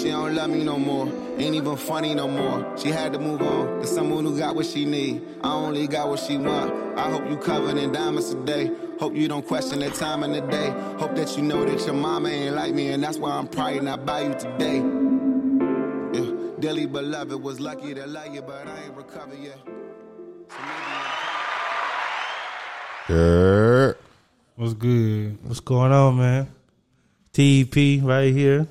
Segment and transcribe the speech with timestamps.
[0.00, 1.06] she don't love me no more.
[1.38, 2.76] Ain't even funny no more.
[2.78, 5.22] She had to move on to someone who got what she need.
[5.42, 6.98] I only got what she want.
[6.98, 8.70] I hope you covered in diamonds today.
[8.98, 10.70] Hope you don't question the time in the day.
[10.98, 13.80] Hope that you know that your mama ain't like me, and that's why I'm probably
[13.80, 14.78] not by you today.
[16.12, 19.58] Yeah, dearly beloved was lucky to love you, but I ain't recovered yet.
[23.06, 23.92] So Yeah.
[24.56, 25.38] What's good?
[25.42, 26.48] What's going on, man?
[27.32, 28.66] TEP right here.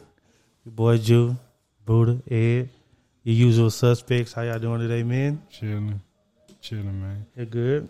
[0.66, 1.38] Your boy Jew,
[1.86, 2.70] Buddha, Ed.
[3.24, 4.34] Your usual suspects.
[4.34, 5.42] How y'all doing today, man?
[5.50, 6.02] Chilling,
[6.62, 7.26] chilling, man.
[7.36, 7.90] You're good.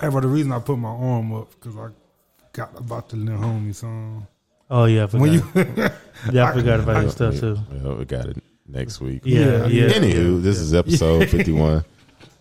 [0.00, 1.88] Hey, but the reason I put my arm up because I
[2.52, 4.26] got about the little homie song.
[4.70, 5.22] Oh yeah, I forgot.
[5.22, 5.42] When you,
[6.32, 7.58] yeah, I forgot about your stuff too.
[7.70, 9.22] Well, we got it next week.
[9.24, 9.88] Yeah, yeah.
[9.90, 11.84] Anywho, this is episode 51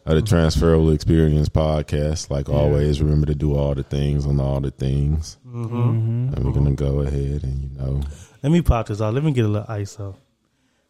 [0.05, 2.29] of the Transferable Experience podcast.
[2.29, 5.37] Like always, remember to do all the things on all the things.
[5.47, 6.33] Mm-hmm.
[6.35, 8.01] And we're going to go ahead and, you know,
[8.41, 9.13] Let me pop this off.
[9.13, 10.15] Let me get a little ice off.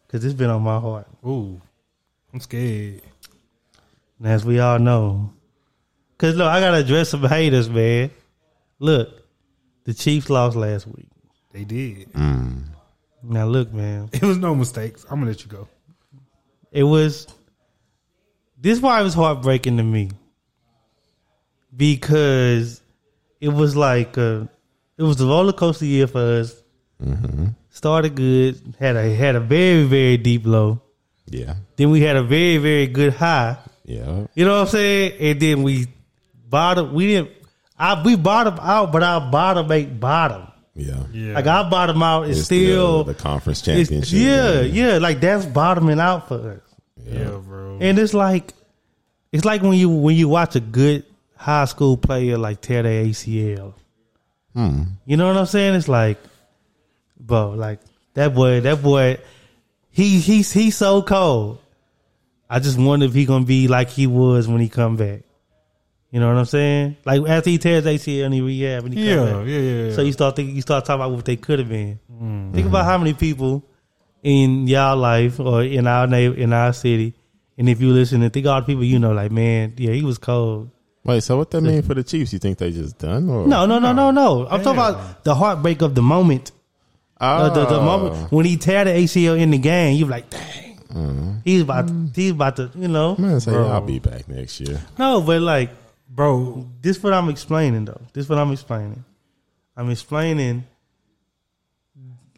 [0.08, 1.08] Cause it's been on my heart.
[1.26, 1.60] ooh,
[2.32, 3.02] I'm scared.
[4.20, 5.32] And as we all know.
[6.18, 8.10] Cause look, I gotta address some haters, man.
[8.78, 9.08] Look,
[9.84, 11.08] the Chiefs lost last week.
[11.52, 12.12] They did.
[12.12, 12.62] mm,
[13.24, 14.08] Now look, man.
[14.12, 15.04] It was no mistakes.
[15.10, 15.66] I'm gonna let you go.
[16.70, 17.26] it was
[18.64, 20.10] this why it was heartbreaking to me
[21.76, 22.80] because
[23.40, 24.44] it was like uh
[24.96, 26.54] it was a roller coaster year for us.
[27.02, 27.48] mm-hmm.
[27.70, 30.80] Started good, had a had a very very deep low.
[31.26, 33.56] yeah, Then we had a very very good high.
[33.84, 35.12] yeah, You know what I'm saying?
[35.20, 35.86] And then we
[36.48, 36.94] bottom.
[36.94, 37.30] We didn't.
[37.76, 40.46] I we bottom out, but our bottom ain't bottom.
[40.76, 41.02] yeah.
[41.12, 44.16] Yeah, Like our bottom out is It's still the, the conference championship.
[44.18, 44.74] yeah, game.
[44.74, 44.98] yeah.
[44.98, 46.60] Like that's bottoming out for us.
[47.04, 47.53] yeah, bro.
[47.80, 48.52] And it's like
[49.32, 51.04] it's like when you when you watch a good
[51.36, 53.74] high school player like tear their ACL.
[54.54, 54.82] Hmm.
[55.04, 55.74] You know what I'm saying?
[55.74, 56.18] It's like,
[57.18, 57.80] bro, like
[58.14, 59.18] that boy, that boy,
[59.90, 61.58] he he's he's so cold.
[62.48, 65.22] I just wonder if he gonna be like he was when he come back.
[66.12, 66.96] You know what I'm saying?
[67.04, 69.46] Like after he tears ACL and he rehab and he yeah, come yeah, back.
[69.48, 69.92] yeah, yeah.
[69.94, 71.98] So you start thinking, you start talking about what they could have been.
[72.52, 73.64] Think about how many people
[74.22, 77.14] in y'all life or in our neighbor, in our city,
[77.58, 80.02] and if you listen and think all the people you know, like man, yeah, he
[80.02, 80.70] was cold.
[81.04, 82.32] Wait, so what that mean for the Chiefs?
[82.32, 83.28] You think they just done?
[83.28, 83.46] Or?
[83.46, 84.46] No, no, no, no, no.
[84.48, 86.50] I'm talking about the heartbreak of the moment.
[87.20, 87.84] Uh, the, the Oh.
[87.84, 92.10] moment when he tear the ACL in the game, you're like, dang, he's about, to,
[92.14, 93.16] he's about to, you know.
[93.18, 94.80] Man, say I'll be back next year.
[94.98, 95.70] No, but like,
[96.08, 96.68] bro.
[96.80, 98.00] this what I'm explaining though.
[98.14, 99.04] This what I'm explaining.
[99.76, 100.64] I'm explaining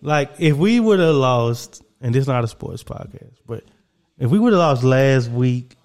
[0.02, 3.64] like if we would have lost, and this is not a sports podcast, but
[4.18, 5.76] if we would have lost last week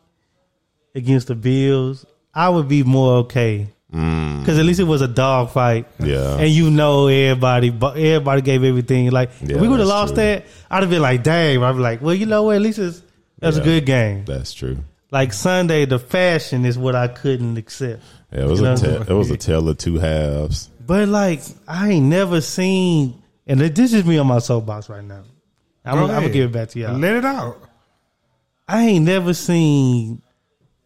[0.96, 5.08] against the Bills, I would be more okay Mm, because at least it was a
[5.08, 5.86] dog fight.
[6.00, 6.38] yeah.
[6.38, 9.12] And you know everybody, but everybody gave everything.
[9.12, 10.24] Like Yeah, if we would have lost true.
[10.24, 12.56] that, I'd have been like, "Damn!" I'd be like, "Well, you know what?
[12.56, 13.02] At least it's,
[13.40, 13.60] that Yeah.
[13.60, 14.78] a good game." That's true.
[15.12, 18.02] Like Sunday, the fashion is what I couldn't accept.
[18.32, 20.70] Yeah, it was You a te- it was a tale of two halves.
[20.88, 25.24] But like, I ain't never seen, and this is me on my soapbox right now.
[25.84, 26.98] I'm, gonna- I'm gonna give it back to y'all.
[26.98, 27.58] Let it out.
[28.72, 30.22] I ain't never seen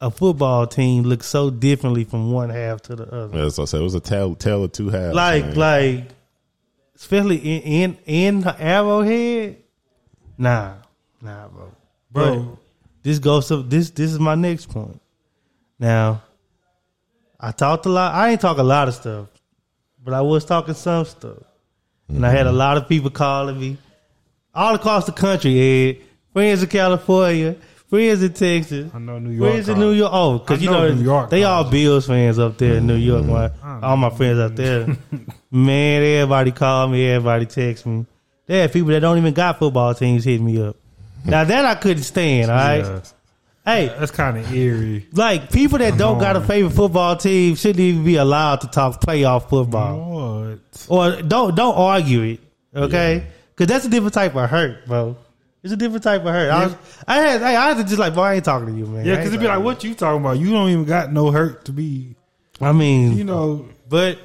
[0.01, 3.37] a football team look so differently from one half to the other.
[3.37, 5.15] As I said, it was a tale, tale of two halves.
[5.15, 5.55] like, man.
[5.55, 6.03] like,
[6.95, 9.57] especially in in, in Arrowhead.
[10.35, 10.73] Nah,
[11.21, 11.71] nah, bro,
[12.11, 12.39] Bro.
[12.39, 12.57] But
[13.03, 13.91] this goes to this.
[13.91, 14.99] This is my next point.
[15.77, 16.23] Now,
[17.39, 18.15] I talked a lot.
[18.15, 19.27] I ain't talk a lot of stuff,
[20.03, 21.43] but I was talking some stuff,
[22.07, 22.57] and I had a mm-hmm.
[22.57, 23.77] lot of people calling me
[24.55, 25.59] all across the country.
[25.59, 25.97] Ed,
[26.33, 27.55] friends in California,
[27.89, 28.91] friends it, Texas.
[28.93, 29.51] I know New York.
[29.51, 30.11] Friends in New York.
[30.13, 31.63] Oh, because you know know, New York they all.
[31.69, 33.23] Bills fans up there in New York.
[33.23, 33.65] Mm-hmm.
[33.65, 33.83] man.
[33.83, 34.87] All my friends out there,
[35.51, 36.03] man.
[36.03, 37.07] Everybody call me.
[37.07, 38.05] Everybody text me.
[38.47, 40.75] There are people that don't even got football teams hit me up.
[41.25, 42.51] Now that I couldn't stand.
[42.51, 42.79] All right.
[42.85, 42.99] Yeah.
[43.65, 45.07] Hey, That's kind of eerie.
[45.11, 49.01] like people that don't got a favorite football team shouldn't even be allowed to talk
[49.01, 50.85] playoff football What?
[50.87, 52.39] or don't don't argue it.
[52.75, 55.17] Okay, because that's a different type of hurt, bro.
[55.65, 56.51] It's a different type of hurt.
[56.51, 56.75] I, was,
[57.07, 59.03] I had I, I had to just like, bro, I ain't talking to you, man.
[59.03, 60.37] Yeah, because it'd be like, what you talking about?
[60.37, 62.15] You don't even got no hurt to be.
[62.61, 64.19] I mean, You know, but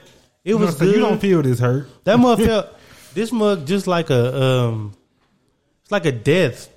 [0.45, 0.95] it you was know, good.
[0.95, 1.89] you don't feel this hurt.
[2.05, 2.69] that mug felt
[3.15, 4.93] this mug just like a um,
[5.83, 6.69] it's like a death,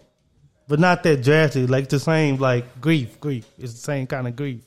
[0.69, 1.69] but not that drastic.
[1.69, 3.45] Like the same like grief, grief.
[3.59, 4.63] It's the same kind of grief.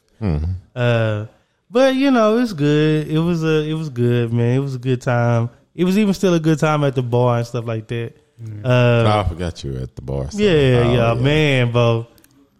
[0.74, 1.26] Uh,
[1.70, 3.08] But you know, it's good.
[3.08, 4.56] It was a, it was good, man.
[4.56, 5.48] It was a good time.
[5.74, 8.12] It was even still a good time at the bar and stuff like that.
[8.64, 10.30] Uh, I forgot you were at the bar.
[10.30, 10.48] so- yeah,
[10.84, 12.06] oh, yeah, man, bro,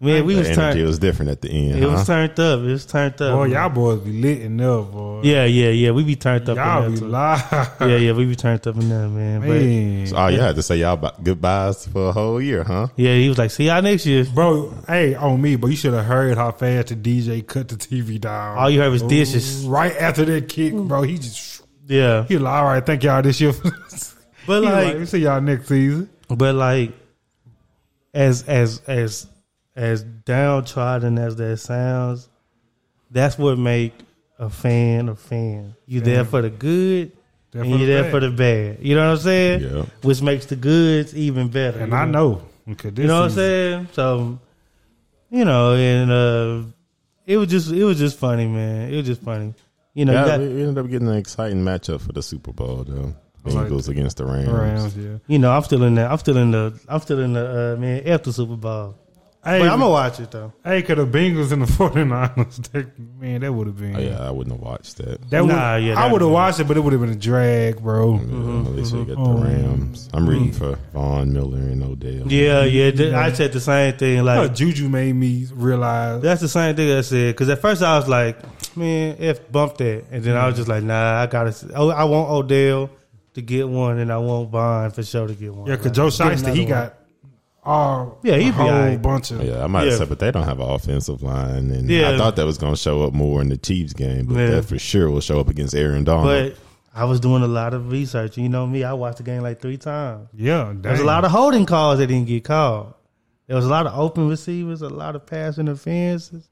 [0.01, 1.83] man, we The was energy It was different at the end.
[1.83, 2.59] It was turned up.
[2.61, 3.35] It was turned up.
[3.37, 5.21] Boy, y'all boys be lit in there, boy.
[5.23, 5.91] Yeah, yeah, yeah.
[5.91, 6.57] We be turned up.
[6.57, 7.11] Y'all in be there too.
[7.11, 7.75] live.
[7.81, 8.11] Yeah, yeah.
[8.13, 9.41] We be turned up in there, man.
[9.41, 10.45] But So, oh, yeah.
[10.47, 12.87] had to say y'all goodbyes for a whole year, huh?
[12.95, 15.93] yeah, he was like, "See y'all next year." Bro, hey, on me, but you should
[15.93, 18.57] have heard how fast the DJ cut the TV down.
[18.57, 19.63] All you heard was dishes.
[19.65, 23.21] Right after that kick, bro, he just Yeah, he was like, all right, thank y'all
[23.21, 23.53] this year.
[24.47, 26.09] but He was like, we see y'all next season.
[26.29, 26.93] But like,
[28.13, 29.27] as as as
[29.75, 32.29] as downtrodden as that sounds,
[33.11, 33.93] that's what make
[34.39, 35.75] a fan a fan.
[35.85, 37.11] You there for the good,
[37.51, 38.11] There and for you the there bad.
[38.11, 38.77] for the bad.
[38.81, 39.61] You know what I'm saying?
[39.61, 39.85] Yeah.
[40.01, 41.79] Which makes the goods even better.
[41.79, 42.41] And you I know.
[42.69, 43.87] Okay, You know what I'm saying?
[43.93, 44.39] So,
[45.29, 46.61] you know, and uh,
[47.25, 48.91] it was just it was just funny, man.
[48.91, 49.53] It was just funny.
[49.93, 52.21] You know, you Yeah, got- we we ended up getting an exciting matchup for the
[52.21, 53.15] Super Bowl, though.
[53.55, 54.49] Like- Bengals against the Rams.
[54.49, 55.17] Rams, yeah.
[55.27, 57.79] you know, I'm still in the I'm still in the I'm still in the uh,
[57.79, 58.95] man after Super Bowl.
[59.47, 60.51] Hey, But I'm gonna watch it though.
[60.65, 63.95] hey, could the Bengals and the 49ers, that, man, that would have been.
[63.95, 65.29] Oh, yeah, I wouldn't have watched that.
[65.29, 67.15] That would, Nah, yeah, I that'd have watched it, but it would have been a
[67.15, 68.15] drag, bro.
[68.15, 69.13] Yeah, mm-hmm, At least we mm-hmm.
[69.13, 69.43] got the Oh.
[69.43, 70.09] Rams.
[70.13, 70.73] I'm rooting mm-hmm.
[70.73, 72.29] for Von Miller and Odell.
[72.29, 72.91] Yeah, yeah.
[72.91, 74.25] th- I said the same thing.
[74.25, 76.21] Like Juju made me realize.
[76.21, 77.33] that's the same thing I said.
[77.33, 78.37] Because at first I was like,
[78.75, 81.55] man, if bump that, and then I was just like, nah, I gotta.
[81.73, 82.89] Oh, I want Odell
[83.37, 85.67] to get one, and I want Bond for sure to get one.
[85.67, 86.69] Yeah, because Joe get Shiesty, he one.
[86.69, 86.93] got
[87.63, 89.01] all Yeah, he'd a be whole alright.
[89.01, 89.43] bunch of.
[89.43, 89.89] Yeah, I might Yeah.
[89.91, 92.11] have said, but they don't have an offensive line, and Yeah.
[92.11, 94.49] I thought that was going to show up more in the Chiefs game, but Yeah.
[94.51, 96.27] that for sure will show up against Aaron Donald.
[96.27, 96.55] But
[96.95, 98.37] I was doing a lot of research.
[98.37, 100.27] You know me, I watched the game like three times.
[100.35, 102.93] Yeah, There's a lot of holding calls that didn't get called.
[103.47, 106.49] There was a lot of open receivers, a lot of pass interferences.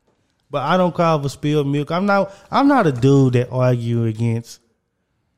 [0.52, 1.92] But I don't call for spilled milk.
[1.92, 2.32] I'm not.
[2.52, 4.60] I'm not a dude that argue against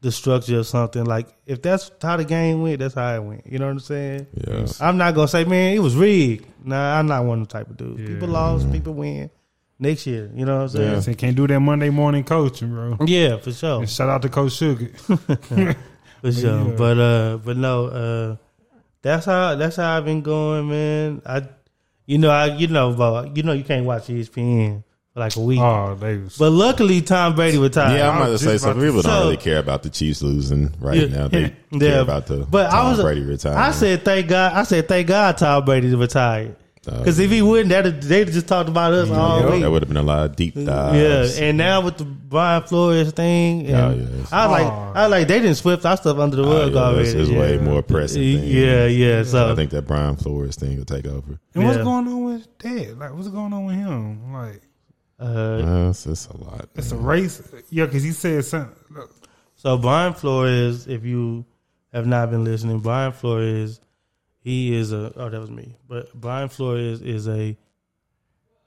[0.01, 1.05] the structure of something.
[1.05, 3.47] Like if that's how the game went, that's how it went.
[3.47, 4.27] You know what I'm saying?
[4.47, 6.47] yeah, I'm not gonna say, man, it was rigged.
[6.63, 7.99] Nah, I'm not one of the type of dude.
[7.99, 8.07] Yeah.
[8.07, 9.29] People lost, people win.
[9.79, 11.01] Next year, you know what I'm saying?
[11.01, 12.97] Say, can't do that Monday morning coaching, bro.
[13.05, 13.79] Yeah, for sure.
[13.81, 14.87] And shout out to Coach Sugar.
[16.21, 16.69] For sure.
[16.69, 16.75] yeah.
[16.75, 18.35] But uh but no, uh
[19.03, 21.21] that's how that's how I've been going, man.
[21.25, 21.43] I
[22.07, 24.83] you know, I you know, but you know you can't watch ESPN
[25.17, 25.59] for like a week.
[25.59, 26.37] Oh, they was.
[26.37, 27.97] But luckily Tom Brady retired.
[27.97, 28.09] yeah.
[28.09, 29.83] I'm I about to say just some about to- people don't So- really care about
[29.83, 31.17] the Chiefs losing right Yeah.
[31.17, 31.27] now.
[31.27, 31.41] They
[31.71, 31.79] Yeah.
[31.79, 33.61] care about the but Tom I was Brady retirement.
[33.67, 36.55] I said thank God I said thank God Tom Brady retired.
[36.87, 39.51] Uh, Because if he wouldn't, that they'd just talked about us all Yep.
[39.51, 39.61] week.
[39.61, 41.37] that would have been a lot of deep dives.
[41.37, 43.89] Yeah, and now with the Brian Flores thing, and Oh,
[44.19, 44.31] yes.
[44.31, 44.91] I was like, Oh.
[44.95, 47.03] I was like, they didn't sweep our stuff under the Oh, rug yeah, already.
[47.03, 47.39] this is yeah.
[47.39, 48.21] way more pressing.
[48.39, 48.43] Thing.
[48.49, 49.23] Yeah, yeah.
[49.23, 51.37] So I think that Brian Flores thing will take over.
[51.55, 52.97] and what's going on with that?
[52.97, 54.31] Like, what's going on with him?
[54.31, 54.61] Like,
[55.19, 56.69] uh, Uh, it's, it's a lot.
[56.75, 57.41] it's a race.
[57.69, 58.75] Yeah, because he said something.
[58.91, 59.11] look,
[59.55, 61.45] So Brian Flores, if you
[61.93, 63.79] have not been listening, Brian Flores,
[64.39, 65.75] he is a oh that was me.
[65.87, 67.57] But Brian Flores is a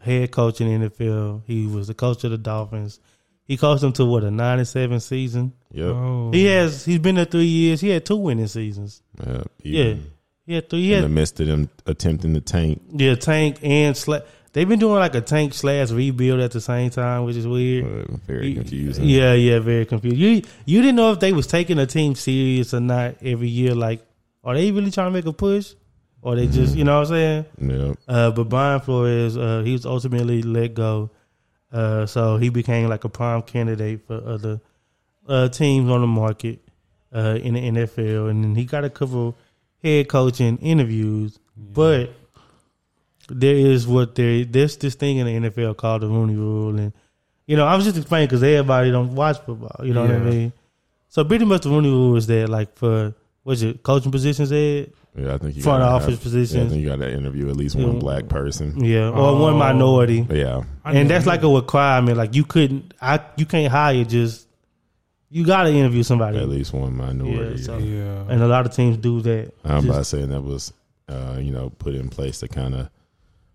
[0.01, 1.43] head coach in the NFL.
[1.47, 3.01] He was the coach of the Dolphins.
[3.45, 5.53] He coached them to what a nine and seven season.
[5.73, 5.87] Yep.
[5.95, 7.81] Oh, He has he's been there three years.
[7.81, 9.03] He had two winning seasons.
[9.27, 9.51] Yep.
[9.63, 10.11] Yeah, Even
[10.47, 10.83] he had three.
[10.83, 14.81] He In the midst of them attempting to tank, yeah tank and sla- They've been
[14.81, 18.09] doing like a tank slash rebuild at the same time, which is weird.
[18.09, 19.05] but very confusing.
[19.05, 20.17] Yeah, yeah, very confused.
[20.17, 23.75] You you didn't know if they was taking a team serious or not every year.
[23.77, 24.05] Like,
[24.43, 25.75] are they really trying to make a push,
[26.21, 27.45] or they just you know what I'm saying?
[27.59, 27.95] Yeah.
[28.09, 31.11] Uh, but Brian Flores, uh, he was ultimately let go,
[31.73, 34.61] uh, so he became like a prime candidate for other
[35.29, 36.59] uh, teams on the market
[37.15, 39.37] uh, in the NFL, and then he got a couple
[39.81, 41.39] head coaching interviews.
[41.57, 42.15] But
[43.31, 46.93] there is what there there's this thing in the NFL called the Rooney Rule, and
[47.47, 49.85] you know I was just explaining because everybody don't watch football.
[49.85, 50.53] You know what I mean?
[51.09, 54.93] So pretty much the Rooney Rule is that like for what's it coaching positions, Ed?
[55.17, 56.71] Yeah, I think you Front gotta office have- Yeah, I positions.
[56.71, 57.99] think you got to interview at least one Yeah.
[57.99, 58.85] black person.
[58.85, 59.59] Yeah, or one Oh.
[59.59, 60.25] minority.
[60.31, 62.17] Yeah, and that's like a requirement.
[62.17, 64.47] Like you couldn't, I you can't hire just.
[65.33, 66.39] You got to interview somebody.
[66.39, 67.61] at least one minority.
[67.61, 68.25] Yeah, so- yeah.
[68.29, 69.53] and a lot of teams do that.
[69.65, 70.73] I'm Just- about saying that was,
[71.09, 72.89] uh, you know, put in place to kind of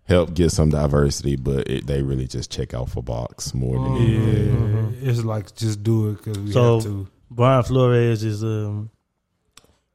[0.06, 3.92] help get some diversity, but it, they really just check off a box more than
[3.92, 4.96] Oh, anything.
[5.02, 5.10] yeah.
[5.10, 7.08] It's like just do it because we So- have to.
[7.28, 8.88] Brian Flores is um,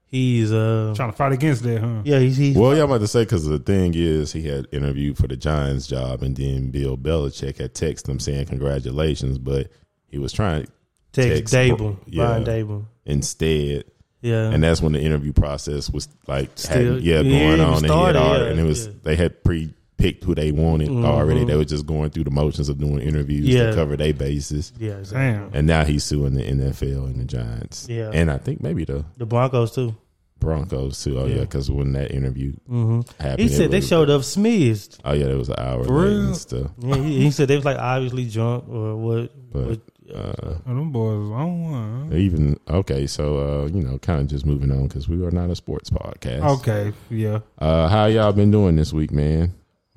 [0.06, 2.02] he's uh, Trying to fight against that, huh?
[2.04, 4.68] yeah, he's, he's Well, yeah, I'm about to say because the thing is, he had
[4.72, 9.72] interviewed for the Giants job, and then Bill Belichick had texted him saying congratulations, but
[10.08, 10.68] he was trying
[11.14, 12.26] Tex text- Daboll, yeah.
[12.26, 12.86] Brian Daboll.
[13.06, 13.86] instead,
[14.22, 17.60] Yeah, and that's when the interview process was like, Still- had, yeah, yeah, going it
[17.62, 18.94] on, and, he had started, already, yeah, and it was yeah.
[19.04, 21.46] they had pre picked who they wanted already.
[21.46, 23.58] They were just going through the motions of doing interviews Mm-hmm.
[23.58, 23.70] Yeah.
[23.70, 24.74] to cover their bases.
[24.80, 25.20] Yeah, exactly.
[25.46, 25.54] Damn.
[25.54, 27.88] And now he's suing the NFL and the Giants.
[27.90, 28.10] Yeah.
[28.14, 29.96] And I think maybe the The Broncos too.
[30.40, 31.20] Broncos too.
[31.20, 31.42] Oh yeah, Yeah.
[31.42, 34.80] because when that interview hmm happened, He it said they showed up smeared.
[35.06, 36.22] Oh yeah, it was an hour For late real?
[36.28, 36.72] and stuff.
[36.80, 39.32] Yeah, he, he said they was like obviously drunk or what.
[39.54, 39.80] But what
[40.16, 42.10] uh, Oh, them boys on one.
[42.12, 42.18] huh?
[42.18, 45.50] even okay, so uh, you know, kind of just moving on because we are not
[45.52, 46.42] a sports podcast.
[46.60, 47.40] Okay, yeah.
[47.60, 49.54] Uh, how y'all been doing this week, man?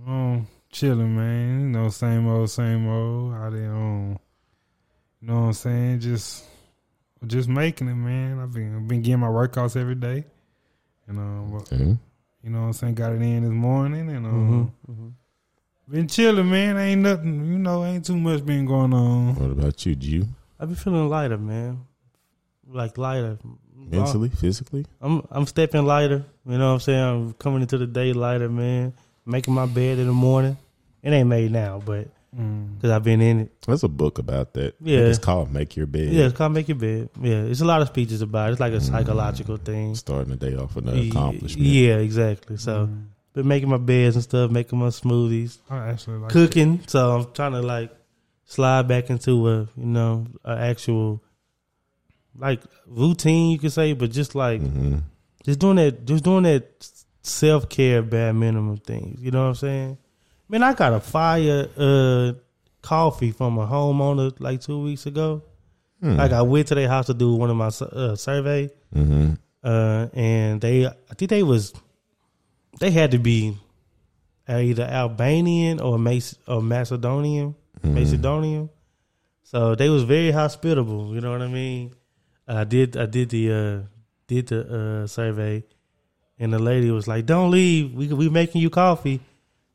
[0.07, 1.61] Um, chilling, man.
[1.61, 3.35] You know, same old, same old.
[3.35, 4.19] How they um,
[5.21, 6.01] you know what I'm saying?
[6.01, 6.45] Just,
[7.27, 8.39] just making it, man.
[8.39, 10.25] I've been, I've been getting my workouts every day,
[11.07, 11.97] and um, Okay.
[12.43, 12.95] you know what I'm saying.
[12.95, 15.09] Got it in this morning, and um, hmm hmm
[15.89, 16.77] been chilling, man.
[16.79, 19.35] Ain't nothing, you know, ain't too much been going on.
[19.35, 19.95] What about you?
[19.95, 21.87] Do you I be feeling lighter, man.
[22.67, 23.39] Like lighter.
[23.75, 24.87] mentally, physically?
[25.01, 26.25] I'm I'm stepping lighter.
[26.47, 27.05] You know what I'm saying?
[27.05, 28.95] I'm coming into the day lighter, man.
[29.27, 30.57] Making my bed in the morning.
[31.03, 32.75] It ain't made now, but Mm.
[32.77, 33.53] because I've been in it.
[33.65, 34.75] There's a book about that.
[34.83, 34.99] Yeah.
[35.01, 37.09] it's called "Make Your Bed." Yeah, it's called Make Your Bed.
[37.23, 38.53] Yeah, it's a lot of speeches about it.
[38.53, 38.91] It's like a Mm.
[38.91, 39.95] psychological thing.
[39.95, 41.65] Starting the day off with an Ye- accomplishment.
[41.69, 42.57] Yeah, exactly.
[42.57, 43.05] So, Mm.
[43.35, 46.81] been making my beds and stuff, making my smoothies, I actually like cooking.
[46.89, 47.93] So I'm trying to like
[48.47, 51.23] slide back into a you know an actual
[52.37, 54.97] like routine you could say, but just like hmm
[55.45, 56.65] just doing that, just doing that
[57.25, 59.21] self care bare minimum things.
[59.21, 59.99] You know what I'm saying?
[60.49, 62.33] Man, I got a fire uh,
[62.83, 65.43] coffee from a homeowner like two weeks ago.
[66.01, 66.17] Hmm.
[66.17, 70.09] Like I went to their house to do one of my uh, survey, hmm uh,
[70.13, 71.73] and they, I think they was,
[72.81, 73.57] they had to be
[74.47, 77.95] either Albanian or Mac- or Macedonian, Mm-hmm.
[77.95, 78.71] Macedonian.
[79.43, 81.15] So they was very hospitable.
[81.15, 81.95] You know what I mean?
[82.49, 83.89] I did, I did the, uh,
[84.27, 85.65] did the uh, survey,
[86.39, 87.93] and the lady was like, "Don't leave.
[87.95, 89.21] We we making you coffee."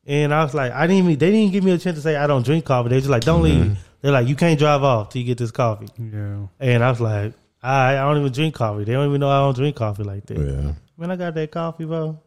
[0.08, 2.16] And I was like, I didn't even, they didn't give me a chance to say
[2.16, 2.90] I don't drink coffee.
[2.90, 3.62] They was just like, don't Mm-hmm.
[3.70, 3.78] leave.
[4.02, 5.88] They're like, you can't drive off till you get this coffee.
[6.00, 6.48] Yeah.
[6.60, 8.86] And I was like, I, I don't even drink coffee.
[8.86, 10.38] They don't even know I don't drink coffee like that.
[10.40, 10.74] Yeah.
[10.96, 12.20] When I got that coffee, bro,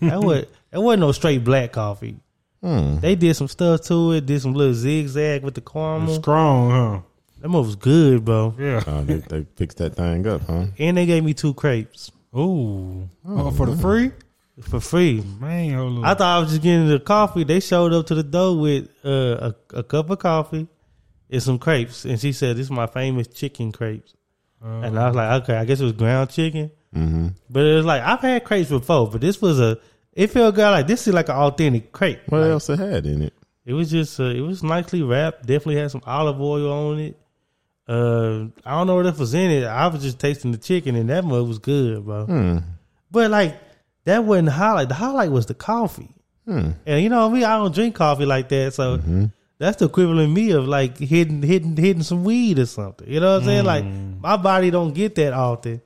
[0.00, 2.16] that was that wasn't no straight black coffee.
[2.62, 3.00] Hmm.
[3.00, 6.14] They did some stuff to it, did some little zigzag with the caramel.
[6.14, 7.00] Strong, huh?
[7.42, 8.54] That move was good, bro.
[8.58, 8.82] Yeah.
[8.86, 10.66] Oh, they, they fixed that thing up, huh?
[10.78, 13.08] And they gave me two crepes Ooh.
[13.26, 14.12] Oh, for the free?
[14.62, 15.22] for free.
[15.40, 16.04] Man, hold on.
[16.04, 17.44] I thought I was just getting the coffee.
[17.44, 20.66] They showed up to the door with uh, a, a cup of coffee
[21.30, 22.04] and some crepes.
[22.04, 24.14] And she said, This is my famous chicken crepes.
[24.64, 26.70] Uh, And I was like, Okay, I guess it was ground chicken.
[26.94, 27.28] Mm-hmm.
[27.50, 29.78] But it was like, I've had crepes before, but this was a,
[30.14, 30.70] it felt good.
[30.70, 32.20] Like, this is like an authentic crepe.
[32.28, 33.34] What Like, else it had in it?
[33.66, 35.44] It was just, uh, it was nicely wrapped.
[35.44, 37.18] Definitely had some olive oil on it.
[37.88, 39.64] Uh, I don't know what else was in it.
[39.64, 42.26] I was just tasting the chicken, and that mug was good, bro.
[42.26, 42.58] Hmm.
[43.10, 43.56] But like,
[44.04, 44.88] that wasn't the highlight.
[44.88, 46.14] The highlight was the coffee.
[46.46, 46.70] Hmm.
[46.84, 48.98] And you know me, I don't drink coffee like that, so
[49.58, 53.08] that's the equivalent of me of like hitting, hitting, hitting some weed or something.
[53.08, 53.64] You know what I'm saying?
[53.64, 55.80] Like my body don't get that often.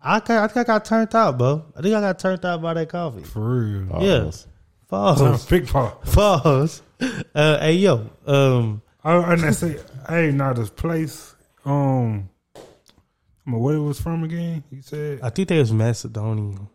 [0.00, 1.64] I got, I think I got turned out, bro.
[1.76, 3.22] I think I got turned out by that coffee.
[3.22, 4.02] for real.
[4.02, 4.20] Yeah.
[4.24, 4.46] Pause.
[4.88, 5.46] Pause.
[5.50, 6.02] Big part.
[6.04, 6.82] Pause.
[7.32, 9.78] Uh, hey yo, um, And I say,
[10.08, 14.64] hey, now this place, um, I mean, where it was from again?
[14.70, 16.68] You said, I think they was Macedonian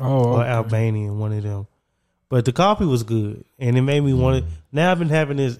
[0.00, 0.48] oh, or okay.
[0.50, 1.66] Albanian, one of them.
[2.28, 4.50] But the coffee was good, and it made me want to.
[4.72, 5.58] Now I've been having this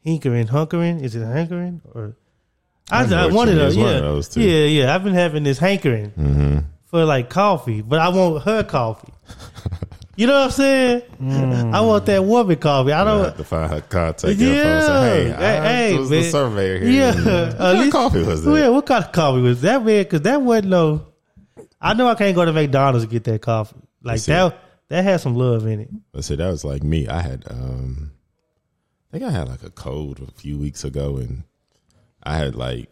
[0.00, 1.02] hinkering, hunkering.
[1.02, 2.16] Is it hankering or?
[2.90, 4.40] I, I know I what one you of those, one yeah, of those, too.
[4.42, 4.94] yeah, yeah.
[4.94, 6.58] I've been having this hankering Mm-hmm.
[6.86, 9.12] for like coffee, but I want her coffee.
[10.22, 11.02] you know what I'm saying?
[11.74, 12.92] I want that woman coffee.
[12.92, 13.24] I I don't.
[13.24, 14.48] have to find her contact Yeah.
[14.48, 16.22] and Say, hey, Hey, I hey, was man.
[16.22, 16.90] the surveyor here.
[16.90, 18.54] Yeah, And, uh, at what kind of coffee was that?
[18.60, 20.02] Yeah, what kind of coffee was that, man?
[20.04, 21.06] Because that wasn't no.
[21.80, 23.76] I know I can't go to McDonald's to get that coffee.
[24.02, 24.30] Like see.
[24.32, 25.90] that, that had some love in it.
[26.12, 27.08] Let's see, that was like me.
[27.08, 28.12] I had, um,
[29.12, 31.42] I think I had like a cold a few weeks ago, and
[32.22, 32.88] I had like,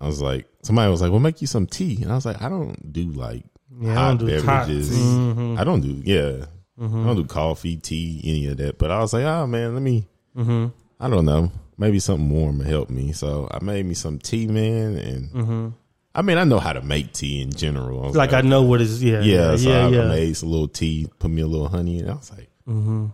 [0.00, 2.42] I was like, somebody was like, "Well, make you some tea," and I was like,
[2.42, 3.44] "I don't do like
[3.80, 4.90] Yeah, I hot don't do beverages.
[4.90, 5.56] Mm-hmm.
[5.58, 6.44] I don't do yeah,
[6.78, 9.82] I don't do coffee, tea, any of that." But I was like, "Oh man, let
[9.82, 10.06] me."
[10.36, 10.66] Mm-hmm.
[11.00, 11.50] I don't know.
[11.78, 13.12] Maybe something warm will help me.
[13.12, 15.68] So I made me some tea, man, and Mm-hmm.
[16.14, 18.02] I mean, I know how to make tea in general.
[18.02, 19.02] I was Like I know what is.
[19.04, 19.86] Yeah, yeah, yeah, so yeah.
[19.86, 20.08] I yeah.
[20.08, 23.06] made some little tea, put me a little honey, and I was like, Mm-hmm.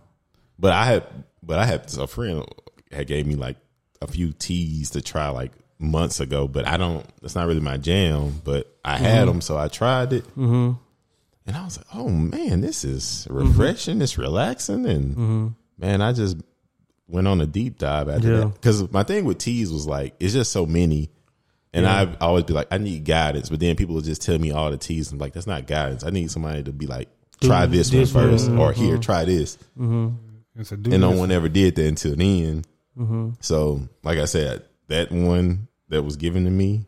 [0.57, 1.03] but I had,
[1.43, 2.45] but I had a friend
[2.91, 3.57] had gave me like
[4.01, 7.05] a few teas to try like months ago, but I don't.
[7.21, 10.73] It's not really my jam, but I had them, so I tried it, Mm-hmm.
[11.45, 16.37] And I was like, oh man, this is refreshing, it's relaxing, and man, I just
[17.07, 18.37] went on a deep dive after Yeah.
[18.39, 21.09] that because my thing with teas was like it's just so many.
[21.75, 22.01] And Yeah.
[22.01, 24.69] I'd always be like, I need guidance, but then people would just tell me all
[24.69, 25.11] the teas.
[25.11, 26.03] and like, that's not guidance.
[26.03, 27.09] I need somebody to be like,
[27.41, 28.83] try this, this one one, 1st or mm-hmm.
[28.83, 29.57] here, try this.
[29.77, 30.09] Mm-hmm.
[30.55, 32.63] It's a do And no one ever did that until then.
[32.97, 33.29] Mm-hmm.
[33.39, 36.85] So, like I said, that one that was given to me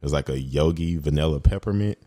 [0.00, 1.98] was like a Yogi vanilla peppermint.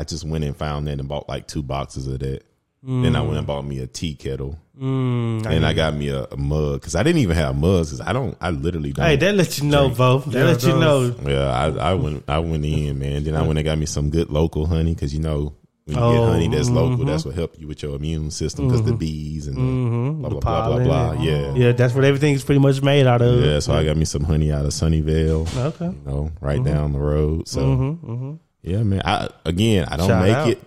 [0.00, 2.42] I just went and found that and bought like two boxes of that.
[2.82, 4.58] Then I went and bought me a tea kettle.
[4.80, 8.00] Mm, and I got me a, a mug because I didn't even have mugs because
[8.00, 8.34] I don't.
[8.40, 9.04] I literally don't.
[9.04, 9.98] hey, that let you know, drink.
[9.98, 10.18] Bo.
[10.20, 11.14] That Yeah, let you know.
[11.26, 12.24] Yeah, I, I went.
[12.26, 13.24] I went in, man.
[13.24, 15.54] Then I went and got me some good local honey because you know
[15.84, 17.06] when you Oh, get honey that's local, mhm.
[17.08, 20.28] that's what help you with your immune system because the bees and the Mhm, blah
[20.30, 21.22] the blah blah blah blah.
[21.22, 23.44] Yeah, Yeah, that's what everything's pretty much made out of.
[23.44, 23.58] yeah.
[23.58, 25.54] So I got me some honey out of Sunnyvale.
[25.66, 25.84] Okay.
[25.84, 27.46] You know, right down the road.
[27.46, 28.34] So Mm-hmm, mm-hmm.
[28.62, 29.02] Yeah, man.
[29.04, 30.48] I again, I don't Shout make out.
[30.50, 30.62] it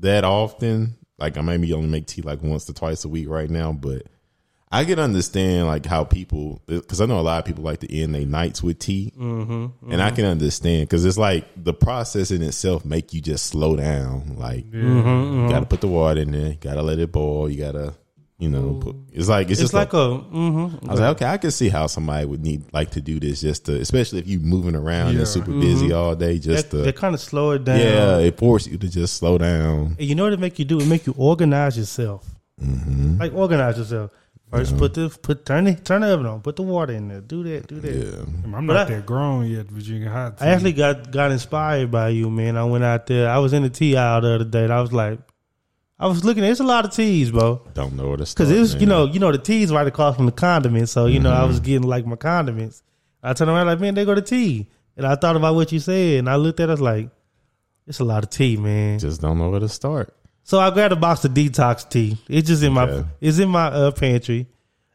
[0.00, 0.94] that often.
[1.18, 4.02] Like I maybe only make tea like once to twice a week right now, but
[4.72, 7.94] I can understand like how people because I know a lot of people like to
[7.96, 12.30] end their nights with tea, Mm-hmm, and I can understand because it's like the process
[12.30, 14.36] in itself make you just slow down.
[14.36, 17.12] Like Mm-hmm, you got to put the water in there, you got to let it
[17.12, 17.94] boil, you got to
[18.42, 20.18] you know put, it's like it's, It's, just like a, a.
[20.18, 20.88] Mm-hmm.
[20.88, 23.40] I was like, okay, I can see how somebody would need like to do this
[23.40, 25.20] just to, especially if you moving around Yeah.
[25.20, 27.78] and super busy all day, just They, to they kind of slow it down.
[27.78, 29.96] yeah, it forces you to just slow down.
[29.98, 30.80] And you know what it make you do?
[30.80, 32.26] It make you organize yourself.
[32.60, 33.18] Mm-hmm.
[33.20, 34.10] Like organize yourself.
[34.50, 36.42] 1st put the put turn the turn the oven on.
[36.42, 37.22] Put the water in there.
[37.22, 37.66] Do that.
[37.68, 37.90] Do that.
[37.94, 40.44] Yeah, I'm But not I- that grown yet, but drinking hot tea.
[40.44, 42.58] I actually got got inspired by you, man.
[42.58, 43.30] I went out there.
[43.30, 44.64] I was in the tea aisle the other day.
[44.64, 45.20] And I was like,
[46.02, 46.42] I was looking.
[46.42, 47.62] There's a lot of teas, bro.
[47.74, 48.48] don't know where to start.
[48.48, 50.90] Because it was, you know, you know, the teas right across from the condiments.
[50.92, 51.48] So you know, I Mm-hmm.
[51.48, 52.82] was getting like my condiments.
[53.22, 55.78] I turned around like, man, they go to tea, and I thought about what you
[55.78, 57.08] said, and I looked at us like,
[57.86, 58.98] it's a lot of tea, man.
[58.98, 60.14] just don't know where to start.
[60.44, 62.18] So I grabbed a box of detox tea.
[62.28, 64.48] It's just in my it's in my uh, pantry.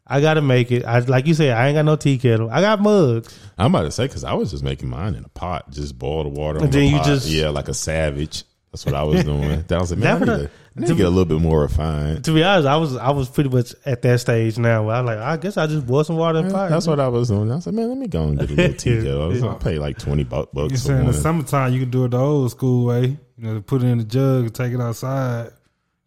[0.05, 0.83] I gotta make it.
[0.85, 2.49] I like you said, I ain't got no tea kettle.
[2.49, 3.37] I got mugs.
[3.57, 6.23] I'm about to say because I was just making mine in a pot, just boil
[6.23, 6.57] the water.
[6.59, 7.05] And on then the you pot.
[7.05, 8.43] just- yeah, like a savage.
[8.71, 9.63] That's what I was doing.
[9.67, 11.39] That was like, That man, I need, to, I need to get a little bit
[11.41, 12.23] more refined.
[12.25, 15.01] To be honest, I was I was pretty much at that stage now where I
[15.01, 16.69] was like, I guess I just boil some water in pot.
[16.69, 17.51] That's what I was doing.
[17.51, 19.23] I said, like, man, let me go and get a little tea kettle.
[19.23, 21.79] I was gonna pay like twenty bu- You bucks for saying in the summertime you
[21.79, 23.17] can do it the old school way.
[23.37, 25.51] You know, put it in the jug and take it outside.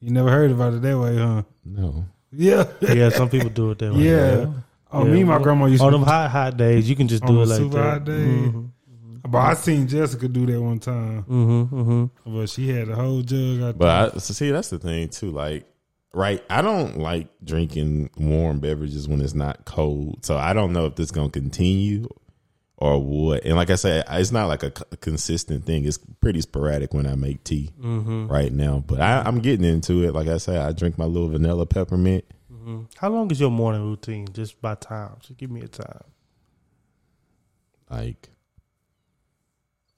[0.00, 1.42] You never heard about it that way, huh?
[1.64, 2.64] No, Yeah.
[2.80, 4.00] yeah, some people do it that way.
[4.02, 4.46] Yeah.
[4.92, 5.12] Oh, Yeah.
[5.12, 7.24] me and my grandma used On to On them hot hot days, you can just
[7.24, 7.90] do it like super that.
[7.90, 8.12] hot day.
[8.12, 8.66] Mm-hmm.
[9.22, 11.22] But I seen Jessica do that one time.
[11.24, 12.36] Mm-hmm, mm-hmm.
[12.36, 15.30] But she had a whole jug out but I, so see, that's the thing too.
[15.30, 15.66] Like,
[16.14, 16.42] right?
[16.48, 20.24] I don't like drinking warm beverages when it's not cold.
[20.24, 22.08] So I don't know if this gonna continue
[22.76, 23.44] or what.
[23.44, 25.84] And like I said, it's not like a, c- a consistent thing.
[25.84, 28.28] It's pretty sporadic when I make tea Mm-hmm.
[28.28, 28.82] right now.
[28.86, 30.14] But I, I'm getting into it.
[30.14, 32.24] Like I said, I drink my little vanilla peppermint.
[32.96, 34.28] How long is your morning routine?
[34.32, 35.16] Just by time.
[35.20, 36.04] Just give me a time.
[37.90, 38.28] Like,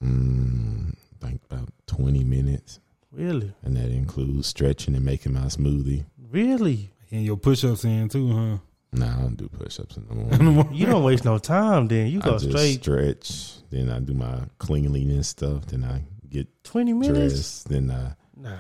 [0.02, 2.80] mm, like about 20 minutes.
[3.10, 3.52] Really?
[3.62, 6.04] And that includes stretching and making my smoothie.
[6.30, 6.90] Really?
[7.10, 8.56] And your push ups in too, huh?
[8.94, 10.74] Nah, I don't do push ups in the morning.
[10.74, 12.08] You don't waste no time then.
[12.08, 13.52] You I go just straight stretch.
[13.70, 15.66] Then I do my cleanliness stuff.
[15.66, 17.34] Then I get twenty minutes.
[17.34, 17.68] dressed.
[17.68, 18.14] Then I.
[18.36, 18.58] Nah.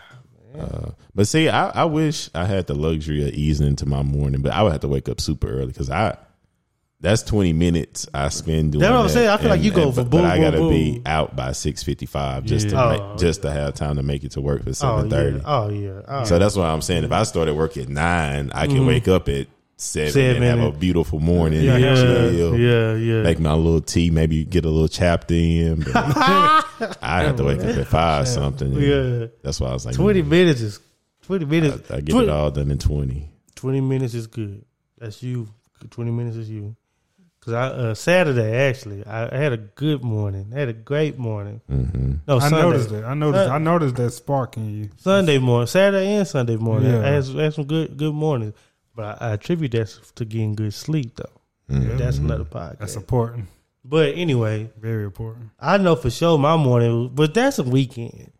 [0.58, 4.42] Uh, but see, I, I wish I had the luxury of easing into my morning,
[4.42, 6.16] but I would have to wake up super early because I
[7.02, 8.80] that's twenty minutes I spend doing.
[8.80, 9.12] That's what I'm that.
[9.12, 9.28] saying.
[9.28, 11.52] I feel like you go and- for but, boom, but I gotta be out by
[11.52, 12.90] six fifty five just to Yeah.
[12.92, 15.42] make, Oh, just to have time to make it to work for Oh seven yeah.
[15.44, 16.00] Oh yeah.
[16.08, 18.86] Oh, So that's why I'm saying if I started work at nine, I can mm-hmm.
[18.86, 21.62] wake up at seven, Seven and have a beautiful morning.
[21.64, 23.22] Yeah, yeah, chill, yeah, yeah.
[23.22, 25.84] Make my little tea, maybe get a little chapter in.
[25.94, 26.62] I
[27.24, 28.72] have to wake up at five something.
[28.72, 29.26] and Yeah.
[29.42, 30.78] That's why I was like, Twenty minutes is
[31.22, 31.90] twenty minutes.
[31.90, 33.28] I, I get 20, it all done in twenty.
[33.56, 34.64] Twenty minutes is good.
[34.98, 35.48] That's you.
[35.90, 36.76] Twenty minutes is you.
[37.44, 40.52] Cause I uh, Saturday actually I, I had a good morning.
[40.54, 41.60] I had a great morning.
[41.68, 43.04] hmm No, I noticed that.
[43.04, 43.48] I noticed.
[43.50, 44.90] Uh, I noticed that spark in you.
[44.96, 46.92] Sunday morning, Saturday and Sunday morning.
[46.92, 47.00] Yeah.
[47.00, 48.54] I, had, I had some good good mornings,
[48.94, 51.40] but I, I attribute that to getting good sleep though.
[51.76, 51.98] Mhm.
[51.98, 52.78] That's another podcast.
[52.78, 53.48] That's important.
[53.84, 55.50] but anyway, Very important.
[55.58, 58.30] I know for sure my morning, but that's a weekend.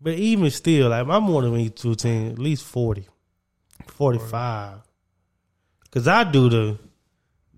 [0.00, 3.08] But even still, like my morning routine, at least 40,
[3.88, 4.78] 45.
[5.90, 6.78] Cause I do the,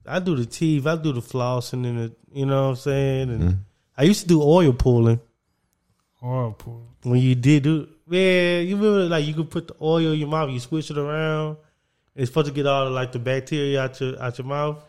[0.06, 3.30] I do the teeth, I do the flossing and the, you know what I'm saying?
[3.30, 3.58] And mm-hmm.
[3.96, 5.20] I used to do oil pulling
[6.22, 6.86] Oil pool.
[7.02, 10.28] when you did do, man, you remember like you could put the oil in your
[10.28, 11.56] mouth, you squish it around.
[12.14, 14.84] It's supposed to get all the, like the bacteria out your out your mouth.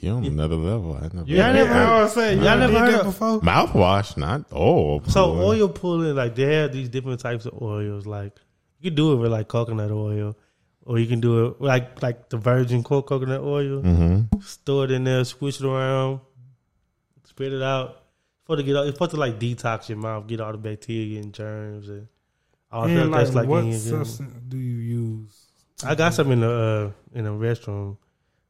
[0.00, 0.96] You're on another level.
[0.96, 1.24] I never.
[1.26, 3.40] Yeah, I never I heard- was saying, y'all y'all never heard that before.
[3.40, 5.04] Mouthwash, not oil.
[5.04, 5.42] So boy.
[5.42, 8.06] oil pulling, like they have these different types of oils.
[8.06, 8.36] Like
[8.80, 10.36] you can do it with like coconut oil,
[10.86, 13.82] or you can do it like like the virgin co- coconut oil.
[13.82, 14.42] Mhm.
[14.42, 16.20] Store it in there, squish it around,
[17.24, 17.90] spit it out.
[17.90, 20.58] It's supposed to get all- it's supposed to like detox your mouth, get all the
[20.58, 22.08] bacteria and germs and
[22.72, 25.46] All And that, like, that's like what in your- substance do you use?
[25.84, 27.96] I got some in the uh, in the restroom,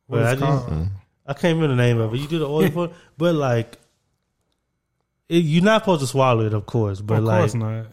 [0.06, 0.88] What but I just called?
[1.26, 2.18] I can't remember the name of it.
[2.20, 3.78] You do the oil for, but like,
[5.28, 7.00] it, you're not supposed to swallow it, of course.
[7.00, 7.86] But of like, course not.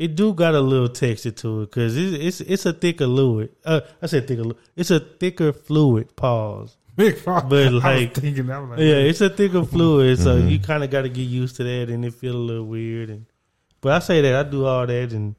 [0.00, 3.50] It do got a little texture to it because it's, it's it's a thicker fluid.
[3.62, 4.44] Uh, I said thicker.
[4.74, 6.16] It's a thicker fluid.
[6.16, 6.78] Pause.
[6.96, 7.50] Big fuck.
[7.50, 10.82] But, I was like- thinking, I like, Yeah, it's a thicker fluid, so you kind
[10.82, 13.10] of got to get used to that, and it feel a little weird.
[13.10, 13.26] And
[13.82, 15.36] but I say that I do all that, and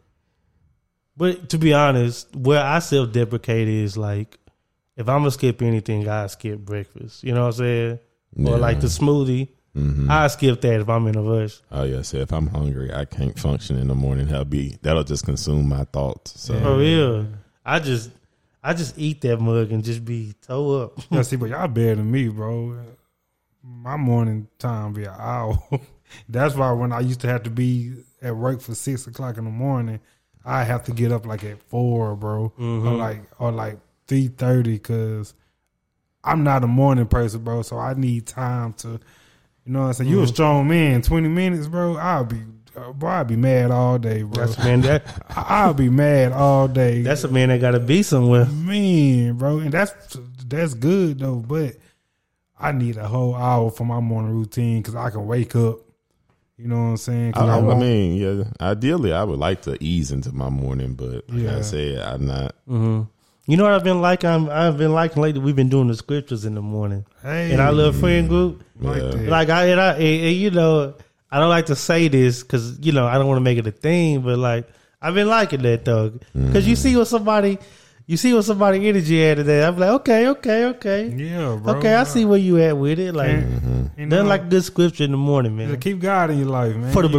[1.17, 4.37] but to be honest, where I self deprecate is like
[4.95, 7.23] if I'm gonna skip anything, I skip breakfast.
[7.23, 7.99] You know what I'm saying?
[8.35, 8.51] Yeah.
[8.51, 10.09] Or like the smoothie, Mhm.
[10.09, 11.61] I skip that if I'm in a rush.
[11.71, 14.27] Oh yeah, so if I'm hungry, I can't function in the morning.
[14.27, 16.39] That'll be that'll just consume my thoughts.
[16.41, 17.27] So For real,
[17.65, 18.11] I just
[18.63, 20.99] I just eat that mug and just be toe up.
[21.11, 22.77] Yeah, see, but y'all better than me, bro.
[23.63, 25.57] My morning time be an hour.
[26.29, 29.45] That's why when I used to have to be at work for six o'clock in
[29.45, 29.99] the morning,
[30.43, 32.63] I have to get up like at four, bro, or
[32.97, 35.33] like or like three thirty, because
[36.23, 37.61] I'm not a morning person, bro.
[37.61, 38.99] So I need time to,
[39.65, 40.09] you know, what I'm saying.
[40.09, 41.01] You a strong man.
[41.01, 41.97] Twenty minutes, bro.
[41.97, 42.41] I'll be,
[42.75, 43.09] uh, bro.
[43.09, 44.45] I'll be mad all day, bro.
[44.45, 47.01] That's man that I- I'll be mad all day.
[47.01, 48.45] that's a man that got to be somewhere.
[48.45, 49.93] Man, bro, and that's
[50.47, 51.35] that's good though.
[51.35, 51.75] But
[52.59, 55.79] I need a whole hour for my morning routine because I can wake up.
[56.57, 57.33] You know what I'm saying?
[57.35, 58.43] I, I won't- mean, yeah.
[58.61, 61.61] Ideally, I would like to ease into my morning, but like I Yeah.
[61.61, 62.55] said, I'm not.
[63.47, 64.23] You know what I've been like?
[64.23, 65.41] I'm, I've been liking lately.
[65.41, 68.63] We've been doing the scriptures in the morning hey, in our little friend group.
[68.79, 69.29] like Yeah.
[69.29, 70.93] Like I, and I and, and, you know,
[71.31, 73.65] I don't like to say this because you know I don't want to make it
[73.65, 74.67] a thing, but like
[75.01, 76.67] I've been liking that though, because mm.
[76.67, 77.57] you see what somebody,
[78.05, 79.63] you see what somebody energy at today.
[79.63, 81.75] I'm like, okay, okay, okay, yeah, bro.
[81.77, 81.95] okay.
[81.95, 83.15] I see where you at with it.
[83.15, 86.37] Like And, you know, nothing like good scripture in the morning, man, keep God in
[86.37, 86.93] your life, man.
[86.93, 87.09] for the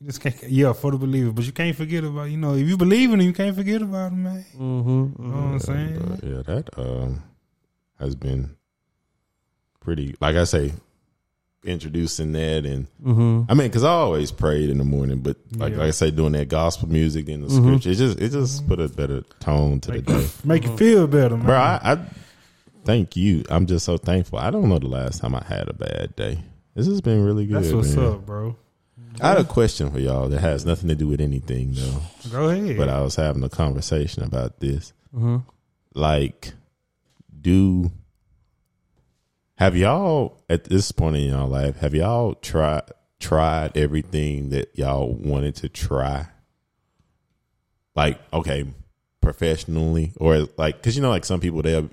[0.00, 2.30] You just can't, yeah, for the believers, but you can't forget about.
[2.30, 4.44] You know, if you believe in him, you can't forget about him, man.
[4.56, 5.22] Mm-hmm.
[5.22, 6.06] You know what I'm saying?
[6.20, 7.22] But yeah, that um
[7.98, 8.54] has been
[9.80, 10.14] pretty.
[10.20, 10.72] Like I say,
[11.64, 13.50] introducing that, and Mm-hmm.
[13.50, 15.78] I mean, because I always prayed in the morning, but like, Yeah.
[15.78, 18.80] like I say, doing that gospel music and the scripture, it just it just put
[18.80, 20.26] a better tone to the day.
[20.44, 21.46] Make you feel better, man.
[21.46, 21.98] Bro, I, I
[22.84, 23.44] thank you.
[23.50, 24.38] I'm just so thankful.
[24.38, 26.38] I don't know the last time I had a bad day.
[26.74, 27.64] This has been really good.
[27.64, 28.06] That's what's man.
[28.06, 28.56] up, bro.
[29.20, 32.00] I had a question for y'all that has nothing to do with anything though.
[32.30, 32.76] Go ahead.
[32.76, 34.92] But I was having a conversation about this.
[35.14, 35.38] Mm-hmm.
[35.94, 36.52] Like,
[37.40, 37.90] do
[39.56, 42.82] have y'all at this point in y'all life have y'all tried
[43.18, 46.26] tried everything that y'all wanted to try?
[47.96, 48.64] Like, okay,
[49.20, 51.90] professionally or like because you know, like some people they'll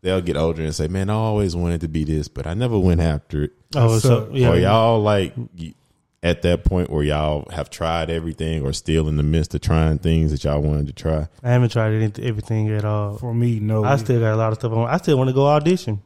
[0.00, 2.78] they'll get older and say, "Man, I always wanted to be this, but I never
[2.78, 4.28] went after it." Oh, What's so up?
[4.32, 5.74] yeah, Or y'all like y-
[6.22, 9.98] at that point where y'all have tried everything or still in the midst of trying
[9.98, 11.28] things that y'all wanted to try?
[11.42, 13.16] I haven't tried anyth- everything at all.
[13.18, 13.84] for me, no.
[13.84, 14.88] I still got a lot of stuff on.
[14.88, 16.00] I still want to go audition.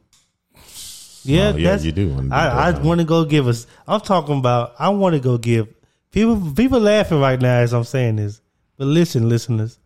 [1.29, 3.67] Oh, yeah, Oh, yeah, that's, you do I, I want to go give us.
[3.87, 4.73] I'm talking about.
[4.79, 5.67] I want to go give
[6.11, 6.53] people.
[6.55, 8.41] People laughing right now as I'm saying this,
[8.77, 9.77] but listen, listeners.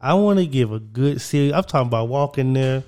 [0.00, 1.52] I want to give a good series.
[1.52, 2.82] I'm talking about walking there.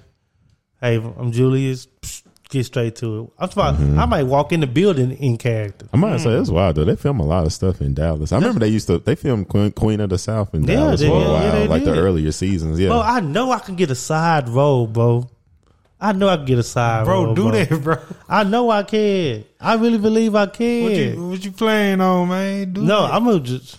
[0.81, 1.87] Hey, I'm Julius.
[2.01, 3.31] Psh, Get straight to it.
[3.39, 3.79] I'm talking.
[3.85, 3.93] Mm-hmm.
[3.93, 5.87] About, I might walk in the building in character.
[5.93, 6.85] I might say it's wild though.
[6.87, 8.33] They film a lot of stuff in Dallas.
[8.33, 11.01] I remember they used to they filmed Queen, Queen of the South in Yeah, Dallas
[11.01, 12.81] they- for a while, they like the earlier seasons.
[12.81, 15.29] Yeah, Bro, I know I can get a side role, bro.
[16.01, 17.97] I know I can get a side bro, role, do that, bro.
[18.29, 19.45] I know I can.
[19.61, 20.85] I really believe I can.
[20.85, 22.73] What you what you playing on, man?
[22.73, 23.13] Do No, that.
[23.15, 23.77] I'm gonna just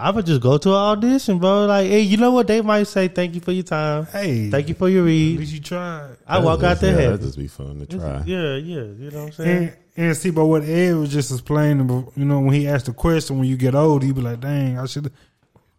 [0.00, 1.66] I'm gonna just go to an audition, bro.
[1.66, 2.46] Like, hey, you know what?
[2.46, 5.38] They might say thank you for your time, Hey, thank you for your At read.
[5.40, 6.16] least you tried.
[6.26, 7.10] I walk out there Yeah, happy.
[7.10, 8.22] that'd just be fun to try.
[8.24, 9.58] Yeah, yeah, you know what I'm saying.
[9.96, 12.92] And, and see, but what Ed was just explaining, you know, when he asked the
[12.92, 15.10] question, when you get old, you be like, "Dang, I should."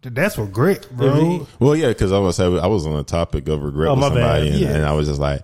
[0.02, 1.46] That's regret, bro.
[1.58, 4.48] Well, yeah, because I was I was on the topic of regret Oh, with somebody,
[4.50, 4.68] and, Yeah.
[4.76, 5.42] and I was just like,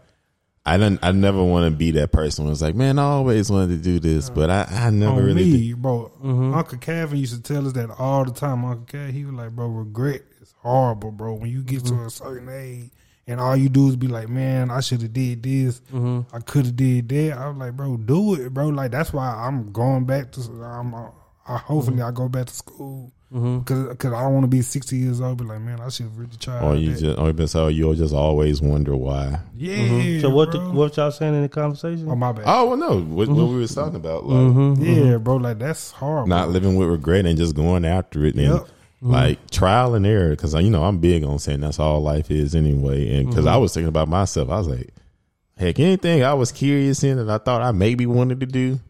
[0.66, 2.44] I didn't, I never want to be that person.
[2.44, 5.24] who was like, man, I always wanted to do this, but I, I never On
[5.24, 5.44] really.
[5.44, 5.80] me, Did.
[5.82, 6.10] bro.
[6.22, 6.54] Mm-hmm.
[6.54, 8.64] Uncle Calvin used to tell us that all the time.
[8.64, 11.34] Uncle Calvin, he was like, "Bro, regret is horrible, bro.
[11.34, 12.06] When you get to mm-hmm.
[12.06, 12.90] a certain age."
[13.28, 15.80] And all you do is be like, man, I should have did this.
[15.92, 16.32] Mm-hmm.
[16.32, 17.32] I could have did that.
[17.36, 18.68] I was like, bro, do it, bro.
[18.68, 20.40] Like that's why I'm going back to.
[20.62, 20.94] I'm.
[20.94, 21.08] Uh,
[21.48, 22.06] I, hopefully, mm-hmm.
[22.06, 23.58] I go back to school mm-hmm.
[23.60, 25.38] because because I don't want to be 60 years old.
[25.38, 26.62] Be like, man, I should have really tried.
[26.62, 27.00] Or oh, you that.
[27.00, 29.40] just, or been so you'll just always wonder why.
[29.54, 29.76] yeah.
[29.76, 30.20] Mm-hmm.
[30.20, 30.52] so what?
[30.52, 32.08] The, what y'all saying in the conversation?
[32.08, 32.44] Oh my bad.
[32.46, 34.84] Oh well, no, what, what we was talking about, like Mm-hmm.
[34.84, 35.36] yeah, bro.
[35.36, 36.28] Like that's hard.
[36.28, 38.68] not living with regret and just going after it, and Yep.
[39.02, 40.30] like trial and error.
[40.30, 43.18] Because you know I'm big on saying that's all life is anyway.
[43.18, 44.92] And because I was thinking about myself, I was like,
[45.56, 48.80] heck, anything I was curious in that I thought I maybe wanted to do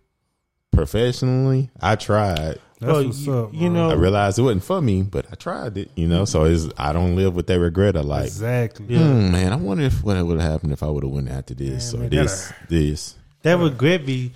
[0.76, 2.58] professionally, I tried.
[2.78, 3.50] That's Bro, what's you- up.
[3.54, 5.90] you know- I realized it wasn't for me, but I tried it.
[5.96, 8.86] You know, so it's I don't live with that regret of like, exactly.
[8.90, 8.98] Yeah.
[8.98, 11.54] hmm, man, I wonder if what would have happened if I would have went after
[11.54, 13.14] this Man, or man, this, this.
[13.42, 14.32] that regret be.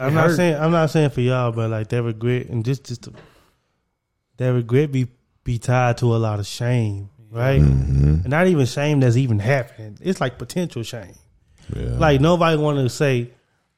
[0.00, 0.36] I'm It not hurt.
[0.36, 3.12] saying I'm not saying for y'all, but like that regret and just just the,
[4.38, 5.06] that regret be
[5.44, 7.60] be tied to a lot of shame, right?
[7.60, 8.08] Mm-hmm.
[8.22, 9.96] And not even shame that's even happening.
[10.00, 11.14] It's like potential shame.
[11.74, 11.90] Yeah.
[11.98, 13.30] Like nobody want to say,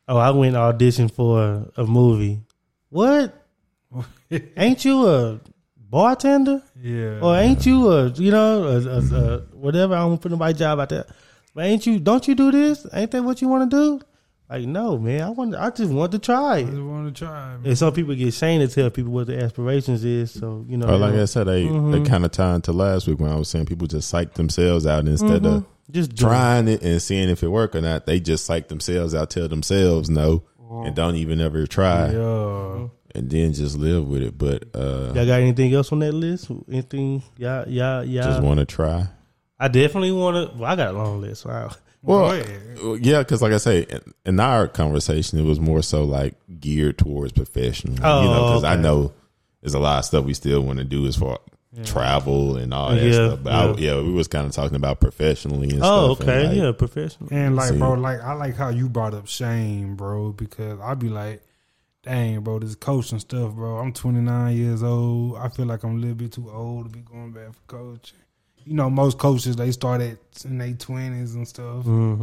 [0.08, 2.40] "Oh, I went audition for a, a movie."
[2.90, 3.34] What?
[4.56, 5.40] ain't you a
[5.76, 6.62] bartender?
[6.80, 7.20] Yeah.
[7.20, 9.94] Or ain't you a you know a, a, a whatever?
[9.94, 11.06] I don't put nobody job out there.
[11.54, 11.98] But ain't you?
[11.98, 12.86] Don't you do this?
[12.92, 14.00] Ain't that what you want to do?
[14.52, 15.22] Like no, man.
[15.22, 15.54] I want.
[15.54, 17.52] I just want to try I just want to try.
[17.56, 17.60] Man.
[17.64, 20.30] And some people get shamed to tell people what their aspirations is.
[20.32, 21.92] So you know, Or like they I said, they Mhm.
[21.92, 24.86] they kind of tie into last week when I was saying people just psych themselves
[24.86, 26.28] out instead don't- of just do it.
[26.28, 28.06] trying it and seeing if it work or not.
[28.06, 32.88] They just psych themselves out, tell themselves no, and don't even ever try, Yeah.
[33.14, 34.38] and then just live with it.
[34.38, 36.50] But uh, Y'all got anything else on that list?
[36.70, 37.22] Anything?
[37.38, 38.22] Yeah, yeah, yeah.
[38.22, 39.08] just want to try.
[39.60, 40.56] I definitely want to.
[40.58, 41.44] Well, I got a long list.
[41.46, 41.70] Wow.
[42.02, 42.36] Well,
[43.00, 46.98] yeah, because like I say, in, in our conversation, it was more so like geared
[46.98, 47.94] towards professional.
[48.02, 49.12] Oh, you know, oh, because I know
[49.60, 51.38] there's a lot of stuff we still want to do as far
[51.84, 53.38] travel and all that Yeah, stuff.
[53.42, 56.28] But I, yeah, we was kind of talking about professionally and Oh, stuff.
[56.28, 56.48] and, okay.
[56.48, 57.28] like, yeah, professional.
[57.32, 57.78] And like, See.
[57.78, 61.42] bro, like I like how you brought up shame, bro, because I'd be like,
[62.02, 63.78] dang, bro, this coaching stuff, bro.
[63.78, 65.36] I'm 29 years old.
[65.38, 68.18] I feel like I'm a little bit too old to be going back for coaching.
[68.64, 71.84] You know, most coaches they start at in their 20s and stuff.
[71.84, 72.22] Mm-hmm.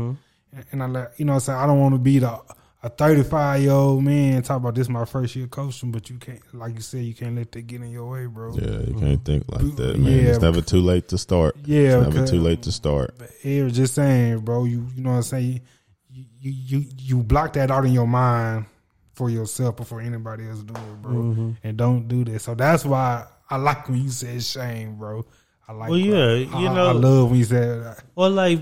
[0.54, 2.40] And- And I like, you know, I'm saying I don't want to be the
[2.82, 6.40] a 35 year old man talk about this my first year coaching, but you can't,
[6.56, 8.54] like you said, you can't let that get in your way, bro.
[8.56, 10.12] Yeah, you can't think like that, man.
[10.12, 10.30] Yeah.
[10.30, 11.58] It's never too late to start.
[11.66, 13.16] Yeah, it's never too late to start.
[13.18, 14.64] But it was just saying, bro.
[14.64, 15.62] You you know what I'm saying.
[16.10, 18.66] You you you, you block that out in your mind
[19.14, 21.12] for yourself before anybody else do it, bro.
[21.12, 21.52] Mm-hmm.
[21.64, 22.40] And don't do that.
[22.42, 25.26] So that's why I like when you said shame, bro.
[25.70, 25.90] I like.
[25.92, 27.96] Well, yeah, you I- know- I love when you said.
[28.16, 28.60] Well, like,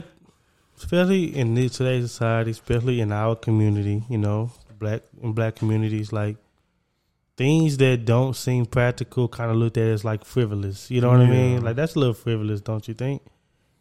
[0.77, 6.11] especially in this, today's society, especially in our community, you know, black in black communities,
[6.11, 6.35] like
[7.37, 10.91] things that don't seem practical kind of looked at as like frivolous.
[10.91, 11.63] You know what I mean?
[11.63, 13.21] Like that's a little frivolous, don't you think?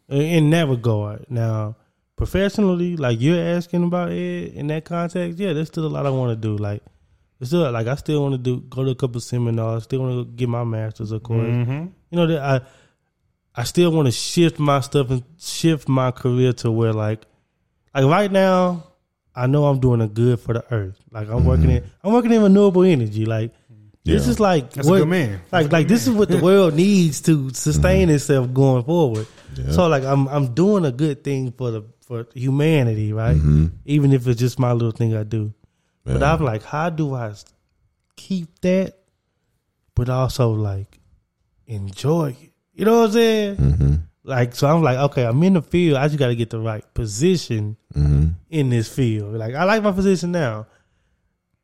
[0.07, 1.75] In, in that regard, now
[2.15, 6.11] professionally, like you're asking about it in that context, yeah, there's still a lot I
[6.11, 6.55] want to do.
[6.57, 6.81] Like,
[7.39, 10.13] there's still like I still want to do go to a couple seminars, still want
[10.27, 11.91] to get my masters, of course Mhm.
[12.09, 12.61] you know that I
[13.59, 17.25] I still want to shift my stuff and shift my career to where like
[17.93, 18.83] like right now
[19.35, 20.97] I know I'm doing a good for the earth.
[21.11, 23.25] Like I'm working in I'm working in renewable energy.
[23.25, 23.51] Like
[24.05, 24.31] this Yeah.
[24.31, 25.41] is like That's a good man.
[25.51, 29.25] Like like this is what the world needs to sustain itself going forward.
[29.55, 29.71] Yeah.
[29.71, 33.35] So like I'm I'm doing a good thing for the for humanity, right?
[33.35, 33.65] Mm-hmm.
[33.85, 35.53] Even if it's just my little thing I do.
[36.05, 37.33] But I'm like, how do I
[38.15, 38.95] keep that,
[39.93, 40.99] but also like
[41.65, 42.46] enjoy it?
[42.77, 43.55] You know what I'm saying?
[43.57, 43.93] Mm-hmm.
[44.23, 45.97] Like, so I'm like, okay, I'm in the field.
[45.97, 48.27] I just got to get the right position Mm-hmm.
[48.49, 49.33] in this field.
[49.33, 50.67] Like, I like my position now,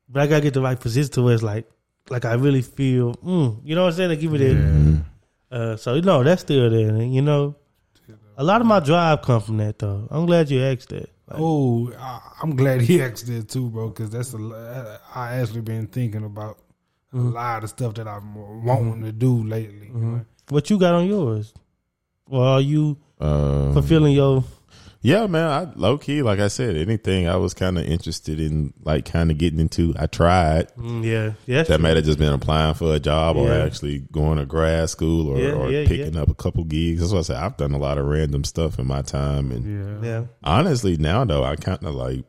[0.10, 1.70] but I got to get the right position to where it's like,
[2.10, 4.10] like I really feel, mm, you know what I'm saying?
[4.10, 4.56] To give it that.
[4.56, 4.96] Mm-hmm.
[5.52, 6.90] Uh, so you know that's still there.
[6.90, 7.56] and, You know,
[8.38, 10.08] a lot of my drive come from that though.
[10.10, 11.10] I'm glad you asked that.
[11.28, 13.90] Like, Oh, I, I'm glad he asked that too, bro.
[13.90, 14.38] Because that's a.
[14.38, 16.58] lo- I actually been thinking about
[17.12, 17.30] a Mm-hmm.
[17.34, 19.92] lot of stuff that I'm wanting to do lately.
[20.54, 21.54] What you got on yours?
[22.30, 24.44] Well, are you Um, fulfilling your?
[25.02, 25.50] Yeah, man.
[25.50, 29.30] I low key, like I said, anything I was kind of interested in, like kind
[29.32, 29.94] of getting into.
[30.00, 30.74] I tried.
[30.78, 31.64] Mm, yeah, yeah.
[31.64, 35.28] That might have just been applying for a job or actually going to grad school
[35.30, 37.02] or, Yeah, or yeah, picking up a couple gigs.
[37.02, 37.36] That's what I said.
[37.36, 40.10] I've done a lot of random stuff in my time, and Yeah.
[40.10, 40.26] Yeah.
[40.42, 42.24] honestly, now though, I kind of like,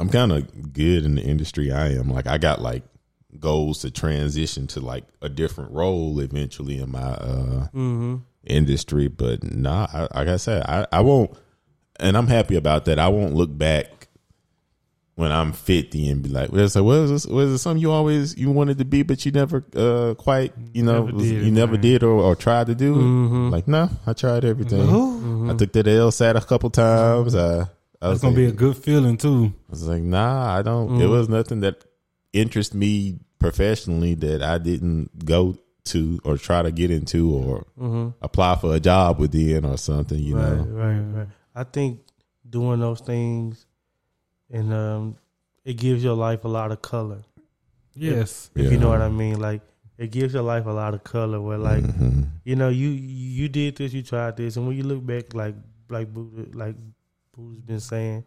[0.00, 2.08] I'm kind of good in the industry I am.
[2.08, 2.84] Like, I got like
[3.40, 8.16] goals to transition to like a different role eventually in my uh Mm-hmm.
[8.44, 9.08] industry.
[9.08, 11.30] But nah, I, like I said, I, I won't,
[12.00, 12.98] and I'm happy about that.
[12.98, 14.08] I won't look back
[15.14, 17.26] when I'm 50 and be like, well, so what is this?
[17.26, 20.82] Was it something you always you wanted to be, but you never uh quite, you
[20.82, 21.80] know, Never was- it, you never man.
[21.82, 22.94] did or, or tried to do?
[22.96, 23.50] Mhm.
[23.52, 24.80] Like, no, I tried everything.
[24.86, 25.50] Mm-hmm.
[25.50, 27.34] I took that LSAT a couple times.
[27.34, 27.66] I,
[28.00, 29.52] I was That's gonna be a good feeling too.
[29.68, 31.00] I was like, nah, I don't.
[31.00, 31.10] It Mhm.
[31.10, 31.84] was nothing that
[32.32, 38.10] interested me professionally that I didn't go to or try to get into or Mm-hmm.
[38.22, 40.18] apply for a job within or something.
[40.18, 41.28] You right, know, right, right.
[41.54, 42.00] I think
[42.48, 43.66] doing those things
[44.50, 45.16] and um,
[45.64, 47.22] it gives your life a lot of color.
[47.94, 48.50] Yes.
[48.54, 49.60] If you know what I mean, like
[49.98, 51.40] it gives your life a lot of color.
[51.40, 52.26] Where like Mhm.
[52.44, 55.54] you know you you did this, you tried this, and when you look back, like
[55.90, 56.76] like Buddha, like
[57.36, 58.24] Buddha's been saying,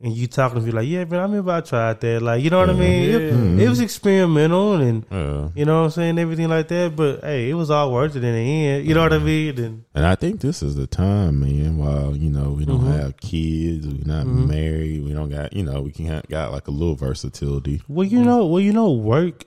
[0.00, 2.20] and you talking to me like, yeah, man, I remember I tried that.
[2.22, 3.10] Like, you know what I mean?
[3.10, 3.64] It, Yeah.
[3.64, 5.48] it was experimental and Yeah.
[5.54, 6.94] you know what I'm saying, everything like that.
[6.94, 8.86] But hey, it was all worth it in the end.
[8.86, 9.58] You know what I mean?
[9.58, 11.78] And And I think this is the time, man.
[11.78, 12.98] While you know we don't Mhm.
[12.98, 14.48] have kids, we're not Mhm.
[14.48, 17.80] married, we don't got you know we can have, got like a little versatility.
[17.88, 19.44] well, you know, well, you know, work.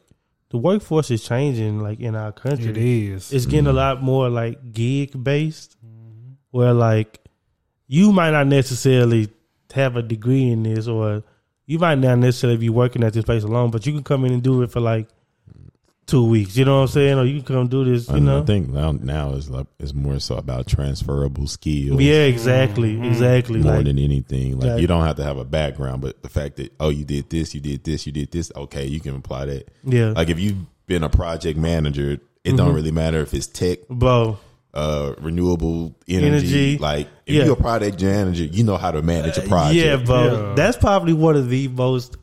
[0.51, 2.71] The workforce is changing, like in our country.
[2.71, 3.31] It is.
[3.31, 5.77] it's getting a lot more like gig based,
[6.49, 7.19] where like
[7.87, 9.29] you might not necessarily
[9.73, 11.23] have a degree in this, or
[11.65, 14.33] you might not necessarily be working at this place alone, but you can come in
[14.33, 15.07] and do it for like
[16.07, 16.57] two weeks.
[16.57, 17.19] You know what I'm saying?
[17.19, 18.07] Or you can come do this.
[18.09, 18.41] You And know?
[18.41, 22.01] I think now now is like is more so about transferable skills.
[22.01, 23.05] yeah, exactly, Mhm.
[23.05, 23.59] exactly.
[23.61, 26.29] More Like, than anything, like Like- you don't have to have a background, but the
[26.29, 29.15] fact that oh you did this, you did this, you did this, okay, you can
[29.15, 29.69] apply that.
[29.85, 32.75] yeah, Like if you've been a project manager, it don't Mhm.
[32.75, 34.39] really matter if it's tech, bro.
[34.79, 36.27] Uh, renewable energy.
[36.27, 36.77] Energy.
[36.77, 37.43] Like if Yeah.
[37.45, 39.75] you're a project manager, you know how to manage a project.
[39.85, 40.49] Yeah, bro.
[40.49, 40.53] Yeah.
[40.55, 42.15] That's probably one of the most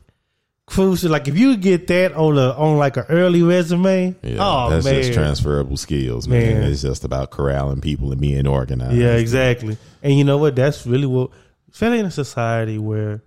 [0.65, 1.11] crucial.
[1.11, 4.85] Like if you get that on a on like an early resume, Yeah, oh that's
[4.85, 6.59] man, just transferable skills, man.
[6.61, 6.71] Man.
[6.71, 8.95] It's just about corralling people and being organized.
[8.97, 9.77] Yeah, exactly.
[10.03, 10.55] And you know what?
[10.55, 11.31] That's really what,
[11.71, 13.21] especially in a society where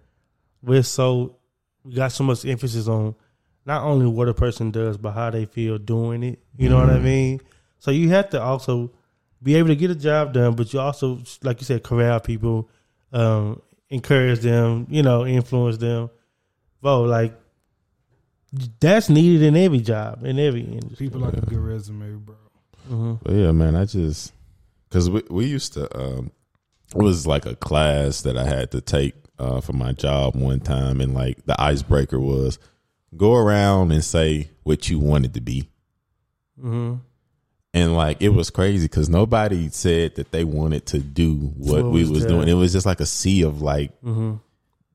[0.62, 1.36] we're so
[1.84, 3.14] we got so much emphasis on
[3.64, 6.38] not only what a person does, but how they feel doing it.
[6.58, 7.40] You know what I mean?
[7.78, 8.90] So you have to also
[9.42, 12.68] be able to get a job done, but you also, like you said, corral people,
[13.12, 16.10] um, encourage them, you know, influence them.
[16.82, 17.34] Bro, like
[18.80, 21.06] that's needed in every job, in every industry.
[21.06, 22.36] People like a good resume, bro.
[22.88, 24.32] hmm But yeah, man, I just
[24.88, 26.30] because we we used to um
[26.94, 30.60] it was like a class that I had to take uh for my job one
[30.60, 32.58] time, and like the icebreaker was
[33.16, 35.68] go around and say what you wanted to be.
[36.60, 36.94] hmm
[37.72, 41.92] And like it was crazy because nobody said that they wanted to do what What
[41.92, 42.48] we was was doing.
[42.48, 44.36] It was just like a sea of like hmm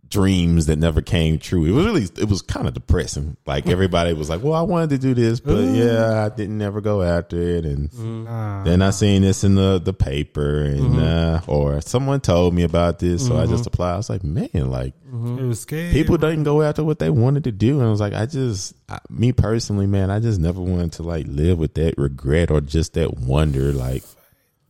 [0.09, 1.65] dreams that never came true.
[1.65, 3.37] It was really it was kind of depressing.
[3.45, 6.81] Like everybody was like, "Well, I wanted to do this, but yeah, I didn't ever
[6.81, 7.93] go after it." And
[8.25, 8.63] Nah.
[8.63, 10.99] then I seen this in the the paper, and Mm-hmm.
[10.99, 13.93] uh, or someone told me about this, so I just applied.
[13.93, 15.91] I was like, "Man, like it was scary.
[15.93, 18.73] people don't go after what they wanted to do." And I was like, "I just,
[18.89, 22.61] I, me personally, man, I just never wanted to like live with that regret or
[22.61, 24.03] just that wonder, like."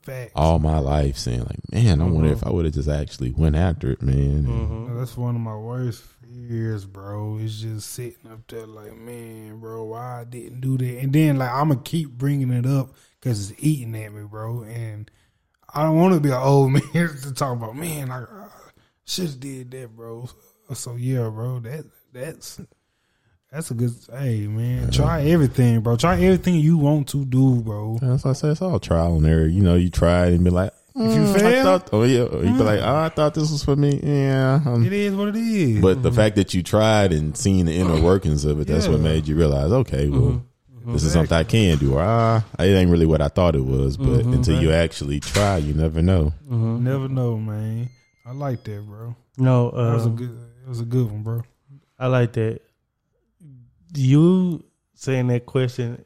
[0.06, 0.32] Facts.
[0.36, 2.38] All my life, saying like, "Man, I wonder Mm-hmm.
[2.38, 4.44] if I would have just actually went after it, man."
[4.88, 7.38] Now, That's one of my worst fears, bro.
[7.42, 11.00] It's just sitting up there like, man, bro, why I didn't do that?
[11.00, 14.64] And then like I'm gonna keep bringing it up because it's eating at me, bro.
[14.64, 15.10] And
[15.74, 18.48] I don't want to be an old man to talk about, man, I, I
[19.06, 20.30] should have did that, bro.
[20.74, 22.60] So yeah, bro, that that's
[23.56, 23.92] that's a good.
[24.12, 25.96] Hey, man, try everything, bro.
[25.96, 27.98] Try everything you want to do, bro.
[28.02, 29.48] That's why I say it's all trial and error.
[29.48, 32.04] You know, you try it and be like, If you "Mm, I fail, thought, oh
[32.04, 34.00] yeah, or you be like, oh, I thought this was for me.
[34.04, 35.82] Yeah, um, it is what it is.
[35.82, 39.00] but the fact that you tried and seen the inner workings of it, that's what
[39.00, 40.44] made you realize, okay, well,
[40.88, 43.66] this is something I can do, or ah, it ain't really what I thought it
[43.66, 43.96] was.
[43.98, 46.34] But until you actually try, you never know.
[46.50, 47.90] Never know, man.
[48.26, 49.16] I like that, bro.
[49.38, 50.38] No, That was a um, good.
[50.66, 51.44] It was a good one, bro.
[52.00, 52.62] I like that.
[53.98, 56.04] You saying that question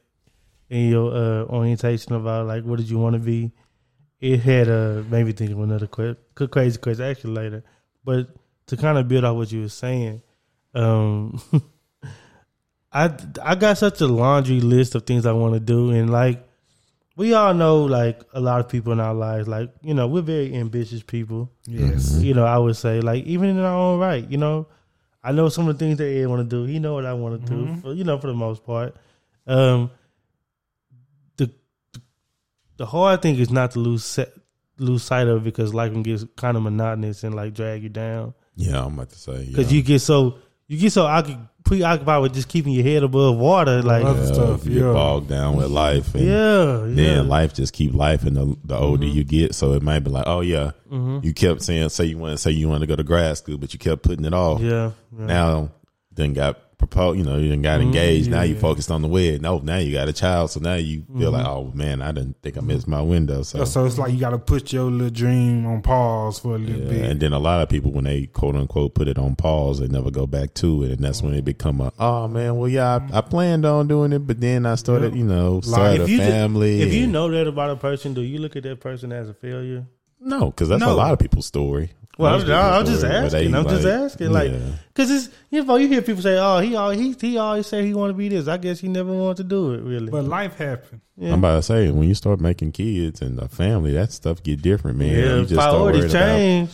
[0.70, 3.52] in your uh, orientation about like what did you want to be?
[4.20, 6.16] It had uh, made me think of another que-
[6.48, 7.64] crazy question actually later.
[8.04, 8.28] But
[8.68, 10.22] to kind of build off what you were saying,
[10.74, 11.42] um,
[12.92, 16.46] I I got such a laundry list of things I want to do, and like
[17.16, 20.22] we all know, like a lot of people in our lives, like you know, we're
[20.22, 22.20] very ambitious people Yes.
[22.22, 24.68] you know, I would say like even in our own right, you know,
[25.24, 26.64] I know some of the things that Ed want to do.
[26.64, 28.96] He know what I want to do, for, you know, for the most part.
[29.46, 29.92] Um,
[31.38, 31.52] the
[32.78, 34.30] the hard thing is not to lose set,
[34.78, 37.90] lose sight of it because life can get kind of monotonous and like drag you
[37.90, 39.78] down Yeah, I'm about to say because yeah.
[39.78, 43.82] you get so you get so occu- preoccupied with just keeping your head above water,
[43.84, 44.92] like yeah, stuff, you get yeah.
[44.94, 46.96] bogged down with life, and yeah, yeah.
[46.96, 50.10] then life just keep life, and the, the older you get, so it might be
[50.10, 51.20] like, oh yeah, Mm-hmm.
[51.24, 53.60] you kept saying, say you want to say you want to go to grad school,
[53.60, 54.60] but you kept putting it off.
[54.60, 55.26] yeah, yeah.
[55.26, 55.72] Now,
[56.12, 58.32] then got proposed, you know, you got engaged.
[58.32, 59.42] now you focused on the wedding.
[59.44, 61.70] No, now you got a child, so now you feel like, Mm-hmm.
[61.70, 63.44] oh man, I didn't think I missed my window.
[63.44, 66.58] So, So it's like you got to put your little dream on pause for a
[66.58, 66.90] little yeah.
[66.90, 67.12] bit.
[67.12, 69.88] and then a lot of people when they quote unquote put it on pause, they
[69.88, 73.00] never go back to it, and that's when it become a, oh man, well yeah,
[73.14, 76.18] I, I planned on doing it, but then I started, you know, started a you
[76.18, 76.82] ju- family.
[76.82, 79.34] if you know that about a person, do you look at that person as a
[79.34, 79.86] failure?
[80.22, 81.92] no, because that's a lot of people's story.
[82.20, 83.52] Well, I'm, I'm just story, where asking.
[83.52, 84.58] they, I'm just asking, like, yeah.
[84.94, 87.86] because it's you know you hear people say, "Oh, he al- he he always said
[87.86, 89.82] he want to be this." I guess he never wanted to do it.
[89.82, 91.00] Really, but life happened.
[91.16, 91.32] yeah.
[91.32, 94.62] I'm about to say when you start making kids and a family, that stuff get
[94.62, 95.08] different, man.
[95.10, 96.72] yeah, you just priorities change.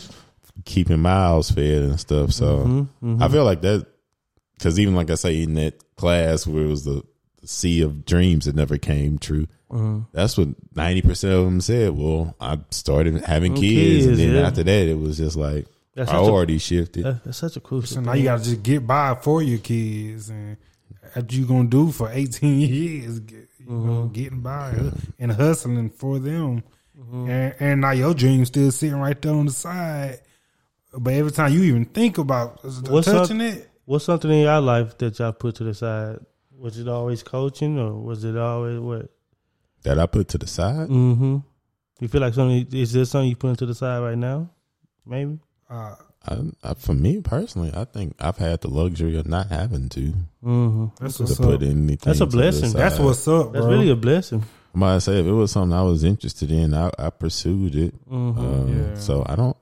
[0.64, 2.32] keeping miles fed and stuff.
[2.32, 3.86] So Mm-hmm, I feel like that
[4.58, 7.02] because even like I say in that class where it was the,
[7.40, 9.46] the sea of dreams that never came true.
[9.70, 10.00] Mm-hmm.
[10.12, 11.90] That's what ninety percent of them said.
[11.90, 14.46] Well, I started having kids, and then yeah.
[14.46, 17.04] after that, it was just like That's such a- shifted.
[17.04, 17.96] That- That's such a crucial.
[17.96, 18.20] So now thing.
[18.22, 20.56] you got to just get by for your kids, and
[21.14, 23.18] what you gonna do for eighteen years?
[23.20, 24.74] Get, you know, getting by
[25.18, 26.62] and hustling for them,
[27.12, 30.20] and, and now your dream's still sitting right there on the side.
[30.96, 34.60] But every time you even think about What's touching up- it, What's something in your
[34.60, 36.18] life that y'all put to the side?
[36.56, 39.10] Was it always coaching, or was it always what?
[39.86, 40.88] That I put to the side.
[40.88, 41.38] Mm-hmm.
[42.00, 42.66] You feel like something?
[42.72, 44.50] Is there something you put to the side right now?
[45.06, 45.38] Maybe.
[45.70, 45.94] uh,
[46.28, 50.12] I, I, for me personally, I think I've had the luxury of not having to
[50.44, 50.86] Mm-hmm.
[51.00, 51.62] that's to put up.
[51.62, 51.98] anything.
[52.02, 52.70] That's a to the blessing.
[52.70, 52.80] side.
[52.80, 53.72] That's what's up, That's bro.
[53.74, 54.42] really a blessing.
[54.74, 57.94] I might say if it was something I was interested in, I, I pursued it.
[58.10, 58.38] Mm-hmm.
[58.40, 58.94] Um, Yeah.
[58.98, 59.56] So I don't.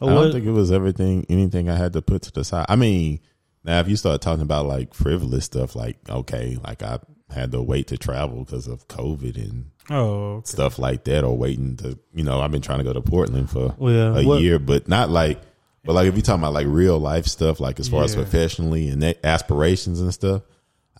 [0.00, 2.44] Oh, I don't what- think it was everything, anything I had to put to the
[2.44, 2.66] side.
[2.68, 3.18] I mean,
[3.64, 7.00] now if you start talking about like frivolous stuff, like okay, like I
[7.30, 10.46] had to wait to travel because of COVID and oh, okay.
[10.46, 13.50] stuff like that, or waiting to, you know, I've been trying to go to Portland
[13.50, 15.40] for Well, a what- year, but not like,
[15.84, 18.88] but like if you're talking about like real life stuff, like as far as professionally
[18.88, 20.42] and aspirations and stuff,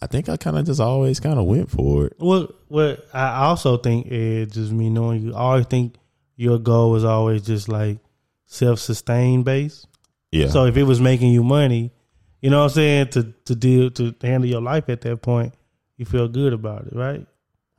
[0.02, 2.14] I think I kind of just always kind of went for it.
[2.18, 5.34] What what I also think is just me knowing you.
[5.34, 5.94] I always think
[6.36, 7.98] your goal was always just like
[8.46, 9.86] self sustained based.
[10.32, 10.48] Yeah.
[10.48, 11.92] So if it was making you money,
[12.42, 15.54] you know what I'm saying, to to deal to handle your life at that point,
[15.96, 17.26] you feel good about it, right?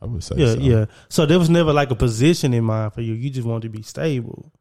[0.02, 0.60] I would say Yeah, so.
[0.60, 0.86] yeah.
[1.10, 3.14] So there was never like a position in mind for you.
[3.14, 4.52] You just wanted to be stable.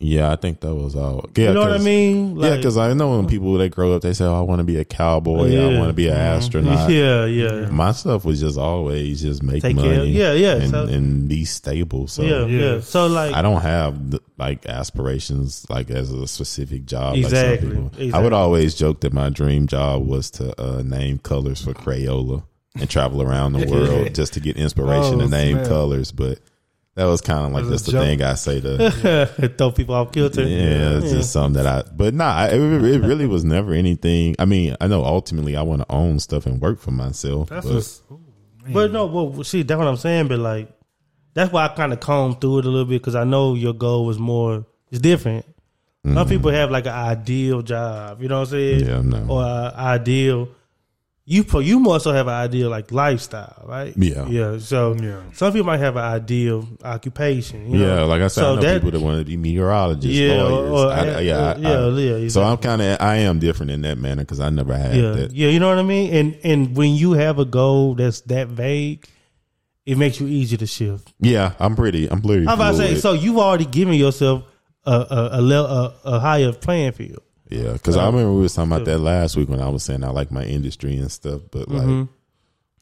[0.00, 1.28] Yeah, I think that was all.
[1.36, 2.36] Yeah, you know what I 'cause- mean?
[2.36, 4.64] yeah, because I know when people they grow up, they say, "Oh, I want to
[4.64, 5.52] be a cowboy.
[5.56, 9.60] I want to be an astronaut." yeah, yeah, My stuff was just always just make
[9.62, 12.06] Take money, care- yeah, yeah, and, so- and be stable.
[12.06, 12.80] So yeah, yeah, Yeah.
[12.80, 17.16] So like, I don't have the- like aspirations like as a specific job.
[17.16, 18.16] Exactly, Like some people.
[18.16, 22.44] I would always joke that my dream job was to uh, name colors for Crayola
[22.74, 25.68] and travel around the world just to get inspiration Oh, to name snap.
[25.68, 26.12] colors.
[26.12, 26.40] But
[26.94, 28.02] that was kind of like As just the joke.
[28.04, 30.42] thing I say to throw people off kilter.
[30.42, 31.88] yeah, it's just something that I.
[31.90, 34.34] But nah, it, it really was never anything.
[34.38, 37.48] I mean, I know ultimately I want to own stuff and work for myself.
[37.50, 38.02] That's but what's.
[38.10, 38.20] ooh.
[38.70, 40.28] But no, well, see, that's what I'm saying.
[40.28, 40.70] But like,
[41.34, 43.72] that's why I kind of combed through it a little bit because I know your
[43.72, 44.66] goal was more.
[44.90, 45.46] It's different.
[46.04, 48.22] Some people have like an ideal job.
[48.22, 48.80] You know what I'm saying?
[48.80, 49.12] Mm-hmm.
[49.12, 49.32] Yeah, no.
[49.34, 50.48] Or a ideal.
[51.30, 53.92] You pro- you more so have an ideal like lifestyle, right?
[53.98, 54.26] Yeah.
[54.28, 54.58] yeah.
[54.60, 55.20] So Yeah.
[55.34, 57.70] some people might have an ideal occupation.
[57.70, 58.06] You yeah, know?
[58.06, 60.70] like I said, I know that- people that want to be meteorologists, Yeah, lawyers.
[60.70, 61.88] or- I, I- yeah, I- yeah, I-
[62.22, 64.96] yeah, So I'm kind of I am different in that manner because I never had
[64.96, 65.32] yeah, that.
[65.34, 65.48] yeah.
[65.48, 66.14] You know what I mean?
[66.14, 69.06] And and when you have a goal that's that vague,
[69.84, 71.12] it makes you easier to shift.
[71.20, 72.10] Yeah, I'm pretty.
[72.10, 72.46] I'm pretty.
[72.48, 74.44] I'm about to say, so you've already given yourself
[74.86, 77.22] a a a, a, a higher playing field.
[77.50, 80.04] Yeah, because I remember we was talking about that last week when I was saying
[80.04, 82.12] I like my industry and stuff, but like mm-hmm.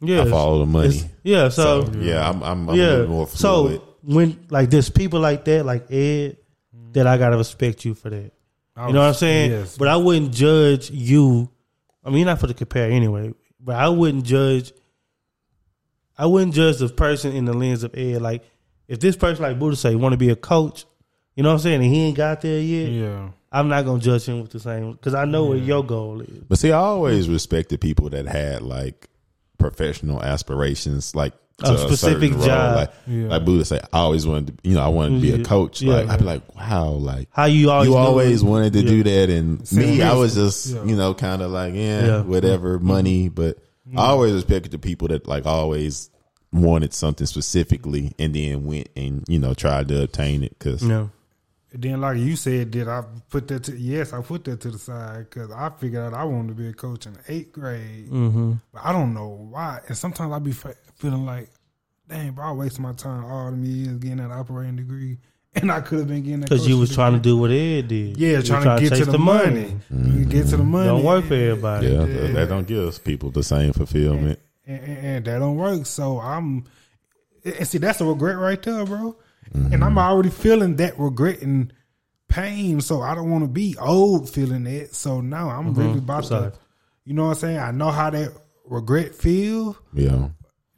[0.01, 1.01] Yeah, I follow the money.
[1.23, 2.89] Yeah, so, So, yeah, I'm I'm, I'm a yeah.
[2.89, 3.81] little more fluid.
[3.81, 6.37] So when like there's people like that, like Ed,
[6.77, 6.93] mm.
[6.93, 8.33] that I gotta respect you for that.
[8.77, 9.51] I You know what I'm saying?
[9.53, 9.79] Yes.
[9.79, 11.51] But I wouldn't judge you.
[12.05, 13.35] I mean, you're not for the compare anyway.
[13.59, 14.73] But I wouldn't judge.
[16.19, 18.23] I wouldn't judge the person in the lens of Ed.
[18.23, 18.45] Like,
[18.89, 20.85] if this person, like Buddha say, want to be a coach,
[21.35, 23.29] you know what I'm saying, and he ain't got there yet, yeah.
[23.59, 26.45] I'm not gonna judge him with the same because I know what your goal is.
[26.49, 29.09] But see, I always respected people that had like
[29.59, 31.33] professional aspirations, like
[31.63, 32.47] A to a specific certain role.
[32.47, 32.77] job.
[32.77, 33.29] Like, Yeah.
[33.29, 35.81] like Buddha say, I always wanted to, you know, I wanted to be a coach.
[35.81, 35.95] Yeah.
[35.95, 38.89] Like, I'd be like, wow, like How you always you knew- always wanted to Yeah.
[38.91, 40.85] do that, and Same me, I was just, Yeah.
[40.85, 42.07] you know, kind of like, yeah, Yeah.
[42.19, 42.31] Mm-hmm.
[42.31, 43.29] whatever, money.
[43.31, 43.99] But I mm-hmm.
[43.99, 46.11] always respected the people that like always
[46.53, 51.07] wanted something specifically, and then went and you know tried to obtain it because Yeah.
[51.73, 53.77] And then, like you said, did I put that to?
[53.77, 56.69] Yes, I put that to the side because I figured out I wanted to be
[56.69, 58.09] a coach in eighth grade.
[58.09, 58.53] Mm-hmm.
[58.73, 59.81] But I don't know why.
[59.89, 61.51] And sometimes I be fe- feeling like,
[62.09, 65.19] dang, bro, I wasted my time all them years getting that operating degree,
[65.57, 67.51] and I could have been getting that Because you coaching was trying to do what
[67.51, 68.17] Ed did.
[68.17, 69.77] Yeah, You was trying, to get chase to the, money.
[69.91, 70.87] You get to the money.
[70.87, 71.89] Don't work for everybody.
[71.89, 72.33] yeah, Yeah.
[72.33, 74.39] that don't give us people the same fulfillment.
[74.67, 75.85] and, and, and that don't work.
[75.85, 76.65] So I'm,
[77.45, 79.17] and see, that's a regret right there, bro.
[79.53, 79.99] And I'm mm-hmm.
[79.99, 81.73] already feeling that regret and
[82.29, 82.81] pain.
[82.81, 84.95] So I don't want to be old feeling that.
[84.95, 85.81] So now I'm mm-hmm.
[85.81, 86.51] really about Sorry.
[86.51, 86.59] to,
[87.05, 87.59] you know what I'm saying?
[87.59, 88.33] I know how that
[88.65, 89.77] regret feel.
[89.93, 90.29] Yeah,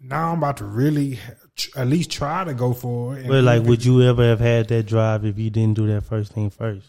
[0.01, 1.19] Now I'm about to really
[1.57, 3.27] tr- at least try to go for it.
[3.27, 6.33] But like, would you ever have had that drive if you didn't do that first
[6.33, 6.87] thing first?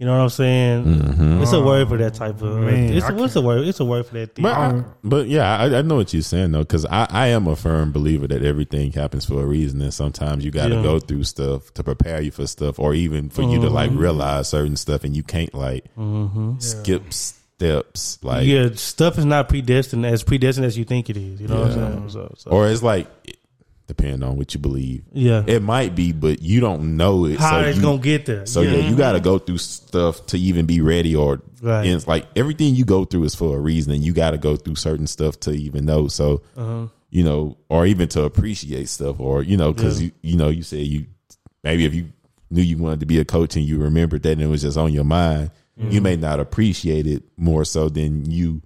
[0.00, 0.84] You know what I'm saying?
[0.86, 1.42] Mm-hmm.
[1.42, 2.60] It's a word for that type of.
[2.60, 3.68] Man, it's, I what's a word?
[3.68, 4.44] It's a word for that thing.
[4.44, 4.94] But, I, mm.
[5.04, 7.92] but yeah, I, I know what you're saying though, because I, I am a firm
[7.92, 10.82] believer that everything happens for a reason, and sometimes you got to Yeah.
[10.82, 14.00] go through stuff to prepare you for stuff, or even for you to like mm-hmm.
[14.00, 16.58] realize certain stuff, and you can't like mm-hmm.
[16.60, 21.42] skip steps, like yeah, stuff is not predestined as predestined as you think it is.
[21.42, 22.08] You know what I'm saying?
[22.08, 23.06] So, so, or it's like
[23.90, 25.02] depending on what you believe.
[25.12, 27.40] yeah, It might be, but you don't know it.
[27.40, 28.46] how so it's you, gonna get there?
[28.46, 31.84] So yeah, you got to go through stuff to even be ready, or Right.
[31.84, 34.38] and it's like everything you go through is for a reason, and you got to
[34.38, 36.06] go through certain stuff to even know.
[36.08, 36.86] So Uh-huh.
[37.10, 40.10] you know, or even to appreciate stuff, or you know, because Yeah.
[40.22, 41.06] you you know, you said you
[41.64, 42.06] maybe if you
[42.50, 44.78] knew you wanted to be a coach and you remembered that and it was just
[44.78, 45.90] on your mind, Mm-hmm.
[45.92, 48.60] you may not appreciate it more so than you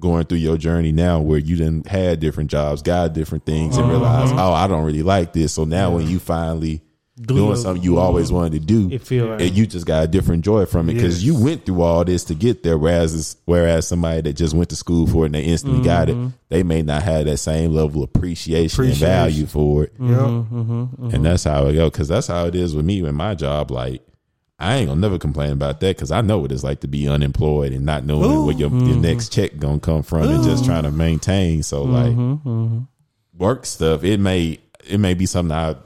[0.00, 3.84] going through your journey now where you didn't had different jobs, got different things and
[3.84, 3.92] uh-huh.
[3.92, 5.52] realize, oh, I don't really like this.
[5.52, 6.82] So now when you finally
[7.20, 9.40] Do doing something you always wanted to do, It feel right.
[9.40, 11.38] and you just got a different joy from it because Yes.
[11.38, 12.78] you went through all this to get there.
[12.78, 16.16] Whereas, whereas somebody that just went to school for it and they instantly got it,
[16.16, 16.28] mm-hmm.
[16.48, 19.92] they may not have that same level of appreciation, and value for it.
[20.00, 20.08] Yep.
[20.08, 20.62] Mm-hmm.
[20.62, 21.22] And mm-hmm.
[21.22, 21.90] that's how it go.
[21.90, 23.70] Because that's how it is with me in my job.
[23.70, 24.02] Like
[24.60, 27.08] I ain't gonna never complain about that because I know what it's like to be
[27.08, 29.00] unemployed and not knowing where your, your Mm-hmm.
[29.00, 31.62] next check gonna come from and just trying to maintain.
[31.62, 32.78] So like Mm-hmm.
[33.38, 35.76] work stuff, it may it may be something I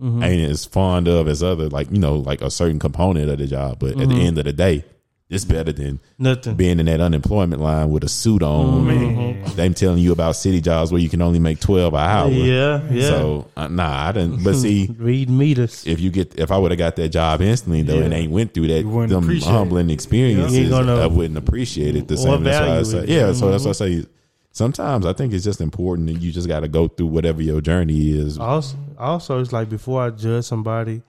[0.00, 0.22] Mm-hmm.
[0.24, 3.46] ain't as fond of as other like you know like a certain component of the
[3.46, 3.78] job.
[3.78, 4.00] But Mm-hmm.
[4.02, 4.84] at the end of the day,
[5.30, 6.54] it's better than Nothing.
[6.54, 8.86] being in that unemployment line with a suit on.
[8.86, 9.42] Man.
[9.56, 12.28] Them telling you about city jobs where you can only make twelve an hour.
[12.28, 13.08] Yeah, yeah.
[13.08, 14.44] So uh, nah, I didn't.
[14.44, 15.86] But see, Read meters.
[15.86, 18.18] if you get if I would have got that job instantly though and Yeah.
[18.18, 21.38] ain't went through that You wouldn't them appreciate humbling experiences, You ain't gonna- I wouldn't
[21.38, 22.42] appreciate it the same.
[22.44, 23.08] That's why I value say, it.
[23.08, 24.04] yeah, so that's why I say
[24.52, 27.60] sometimes I think it's just important that you just got to go through whatever your
[27.60, 28.38] journey is.
[28.38, 31.02] Also, also, it's like before I judge somebody,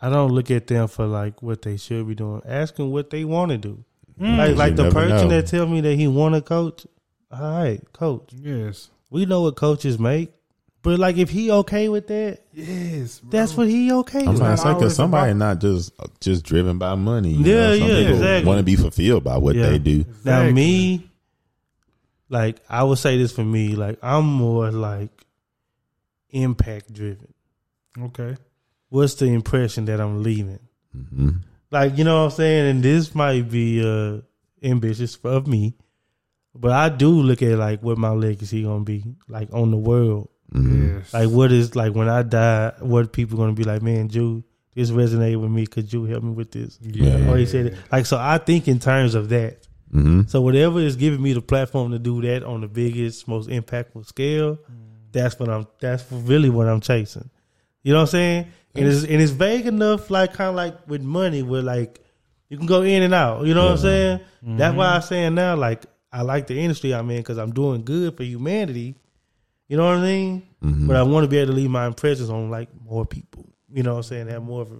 [0.00, 2.42] I don't look at them for like what they should be doing.
[2.46, 3.84] Ask them what they want to do.
[4.18, 5.28] Like, You like the person know.
[5.28, 6.86] that tell me that he want to coach.
[7.30, 8.30] All right, coach.
[8.34, 8.88] Yes.
[9.10, 10.32] We know what coaches make,
[10.82, 13.18] but like if he okay with that, Yes.
[13.20, 13.30] Bro.
[13.30, 14.38] that's what he okay I'm with.
[14.38, 17.32] trying to say because somebody about- not just just driven by money.
[17.32, 17.78] you Yeah, know?
[17.78, 18.46] Some yeah, people exactly.
[18.48, 19.68] Want to be fulfilled by what Yeah.
[19.70, 20.04] they do.
[20.24, 21.08] Now me,
[22.28, 25.10] like I would say this for me, like I'm more like
[26.30, 27.32] impact driven.
[28.00, 28.36] Okay.
[28.88, 30.60] What's the impression that I'm leaving?
[30.92, 31.30] hmm
[31.70, 34.20] Like you know what I'm saying, and this might be uh
[34.62, 35.74] ambitious of me,
[36.54, 40.28] but I do look at like what my legacy gonna be like on the world.
[40.52, 41.12] hmm Yes.
[41.12, 43.82] Like what is like when I die, what people gonna be like?
[43.82, 46.78] Man, Jew, this resonated with me because you helped me with this.
[46.80, 47.30] Yeah.
[47.30, 47.74] Or he said it.
[47.92, 49.66] Like so, I think in terms of that.
[49.90, 53.48] hmm So whatever is giving me the platform to do that on the biggest, most
[53.48, 54.58] impactful scale,
[55.12, 55.66] that's what I'm.
[55.80, 57.30] That's really what I'm chasing.
[57.86, 58.46] You know what I'm saying?
[58.74, 62.00] And it's and it's vague enough, like kind of like with money, where like
[62.48, 63.46] you can go in and out.
[63.46, 64.20] You know what I'm saying?
[64.42, 64.96] That's why mm-hmm.
[64.96, 68.24] I'm saying now, like I like the industry I'm in because I'm doing good for
[68.24, 68.96] humanity.
[69.68, 70.48] You know what I mean?
[70.64, 70.88] Mm-hmm.
[70.88, 73.46] But I want to be able to leave my impressions on like more people.
[73.72, 74.26] You know what I'm saying?
[74.30, 74.78] Have more of a.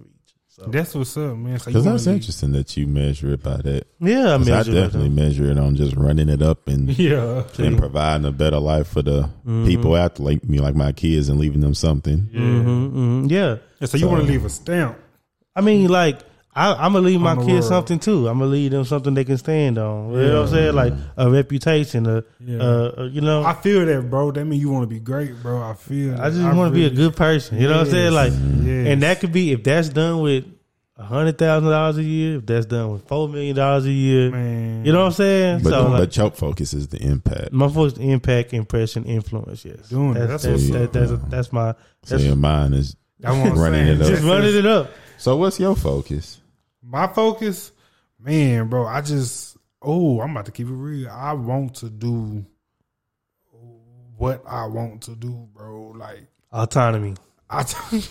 [0.59, 1.53] So That's what's up, man.
[1.53, 3.83] Because wanna that's leave- interesting that you measure it by that.
[3.99, 4.73] yeah, I measure it.
[4.73, 7.43] definitely measure it on just running it up and Yeah.
[7.59, 11.39] and providing a better life for the people after like me, like my kids, and
[11.39, 12.29] leaving them something.
[12.31, 12.39] Yeah.
[12.41, 13.57] Mhm, mhm, yeah.
[13.79, 14.97] Yeah, So you want to leave a stamp?
[15.55, 16.21] I mean, like
[16.57, 17.63] I, I'm gonna leave my kids world.
[17.65, 18.27] something too.
[18.27, 20.11] I'm gonna leave them something they can stand on.
[20.11, 20.73] You know what I'm saying?
[20.75, 22.57] Like a reputation, a, Yeah.
[22.59, 23.43] uh, uh, you know.
[23.43, 24.31] I I, feel that, bro.
[24.31, 25.61] That mean you want to be great, bro.
[25.61, 26.15] I feel.
[26.17, 26.31] that.
[26.33, 27.59] just want to be a good person.
[27.61, 28.11] You know what I'm saying?
[28.13, 28.87] Like, Yes.
[28.87, 30.45] and that could be if that's done with
[30.97, 32.37] a hundred thousand dollars a year.
[32.37, 34.31] If that's done with four million dollars a year.
[34.31, 34.83] man.
[34.83, 35.61] You know what I'm saying?
[35.63, 37.51] But, so like, but your focus is the impact.
[37.53, 39.63] my first impact, impression, influence.
[39.63, 40.25] Yes, Doing it.
[40.27, 41.29] that's That's that's, what's that, up, that's, man.
[41.29, 43.99] that's my So your mind is I'm running saying.
[43.99, 44.07] it up.
[44.07, 44.89] just running it up.
[45.19, 46.41] So what's your focus?
[46.89, 47.71] My focus,
[48.19, 48.85] man, bro.
[48.85, 51.09] I just oh, I'm about to keep it real.
[51.09, 52.45] I want to do
[54.17, 55.93] what I want to do, bro.
[55.97, 57.15] Like Autonomy.
[57.49, 57.65] I,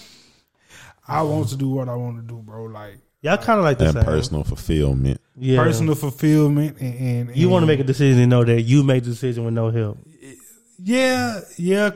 [1.09, 2.65] I want to do what I want to do, bro.
[2.65, 5.21] Like Y'all kind of like That personal fulfillment.
[5.37, 5.63] yeah.
[5.63, 9.05] personal fulfillment and, and You want to make a decision and know that you made
[9.05, 9.99] the decision with no help.
[10.79, 11.91] Yeah, yeah,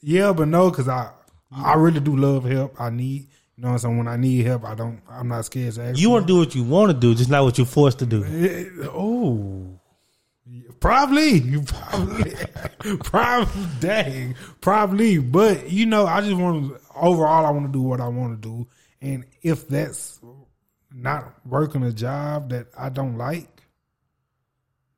[0.00, 1.10] yeah, but no, because I
[1.52, 2.78] I really do love help.
[2.80, 5.00] I need, you know, what I'm saying when I need help, I don't.
[5.08, 5.98] I'm not scared to ask.
[5.98, 8.06] You want to do what you want to do, just not what you're forced to
[8.06, 8.22] do.
[8.24, 9.80] Eh, Oh,
[10.78, 12.34] probably, you probably,
[13.04, 15.18] probably, dang, probably.
[15.18, 16.80] But you know, I just want to.
[16.94, 18.66] Overall, I want to do what I want to do,
[19.00, 20.20] and if that's
[20.92, 23.62] not working a job that I don't like,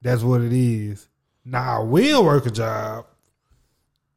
[0.02, 1.08] that's what it is.
[1.44, 3.06] Now I will work a job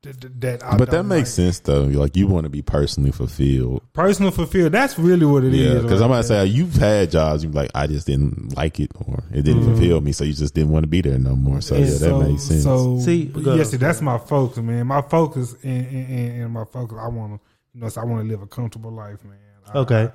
[0.04, 0.64] th- th- that.
[0.64, 1.46] I but that makes like.
[1.46, 1.84] sense though.
[1.84, 3.82] Like you want to be personally fulfilled.
[3.94, 4.72] Personal fulfilled.
[4.72, 5.60] That's really what it is.
[5.60, 6.46] Yeah, because right I'm about to there.
[6.46, 7.44] say you've had jobs.
[7.44, 9.72] You be like, I just didn't like it, or it didn't Mm-hmm.
[9.76, 11.62] fulfill me, so you just didn't want to be there no more.
[11.62, 12.64] So And yeah, that makes sense.
[12.64, 14.88] So See, but go- yeah, see, that's my focus, man.
[14.88, 16.98] My focus and, and, and and my focus.
[17.00, 19.38] I want to, you know, so I want to live a comfortable life, man.
[19.74, 20.12] I- Okay.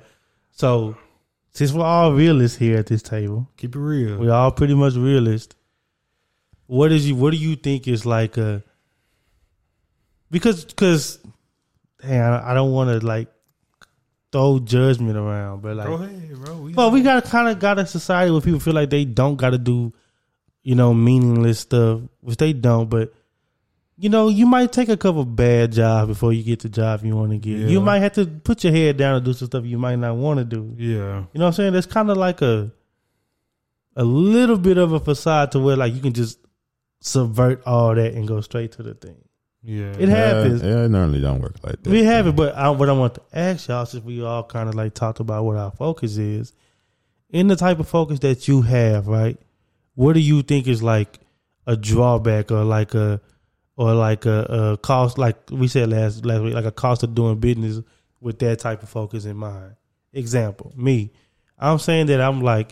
[0.51, 0.97] So
[1.51, 4.17] since we're all realists here at this table, keep it real.
[4.19, 5.55] we're all pretty much realists.
[6.65, 7.15] What is you?
[7.15, 8.63] What do you think is like a?
[10.29, 11.19] Because because,
[12.01, 13.29] hey, I, don't want to like
[14.31, 16.57] throw judgment around, but like, Go ahead, bro.
[16.57, 19.35] We well, we got kind of got a society where people feel like they don't
[19.35, 19.93] got to do,
[20.63, 22.89] you know, meaningless stuff, which they don't.
[22.89, 23.13] But
[23.97, 27.15] you know, you might take a couple bad jobs before you get the job you
[27.15, 27.57] want to get.
[27.59, 27.67] Yeah.
[27.67, 30.15] You might have to put your head down and do some stuff you might not
[30.15, 30.75] want to do.
[30.77, 31.75] yeah, You know what I'm saying?
[31.75, 32.71] It's kind of like a
[33.95, 36.37] a little bit of a facade to where like you can just
[36.99, 39.17] subvert all that and go straight to the thing.
[39.67, 39.93] Yeah.
[39.99, 40.63] It happens.
[40.63, 41.89] Yeah, it normally don't work like that.
[41.89, 44.69] We have it, but I, what I want to ask y'all, since we all kind
[44.69, 46.53] of like talked about what our focus is,
[47.29, 49.37] in the type of focus that you have, right?
[49.95, 51.19] What do you think is like
[51.65, 53.19] a drawback or like a
[53.75, 57.13] or like a, a cost, like we said last last week, like a cost of
[57.13, 57.81] doing business
[58.21, 59.75] with that type of focus in mind?
[60.13, 61.11] Example, me,
[61.59, 62.71] I'm saying that I'm like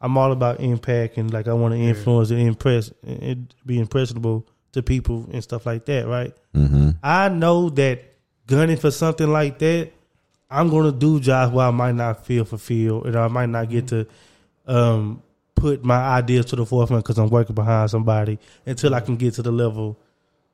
[0.00, 4.46] I'm all about impact and like I want to influence and impress and be impressionable
[4.72, 6.34] to people and stuff like that, right?
[6.54, 8.02] hmm I know that
[8.46, 9.90] gunning for something like that,
[10.50, 13.88] I'm gonna do jobs where I might not feel fulfilled and I might not get
[13.88, 14.06] to
[14.66, 15.22] um,
[15.54, 19.34] put my ideas to the forefront because I'm working behind somebody until I can get
[19.34, 19.98] to the level,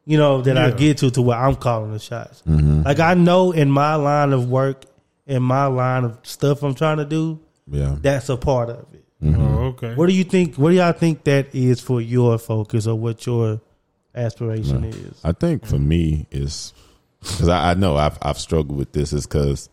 [0.06, 2.40] you know, that I get to to where I'm calling the shots.
[2.40, 4.84] hmm Like I know in my line of work,
[5.26, 7.38] in my line of stuff I'm trying to do,
[7.70, 7.96] Yeah.
[8.00, 9.04] that's a part of it.
[9.22, 9.38] Mhm.
[9.38, 9.94] Oh, okay.
[9.94, 10.56] What do you think?
[10.56, 13.60] What do y'all think that is for your focus or what your
[14.14, 14.88] aspiration No.
[14.88, 15.20] is?
[15.24, 16.72] I think for me is
[17.20, 19.68] because I, I know I've I've struggled with this is because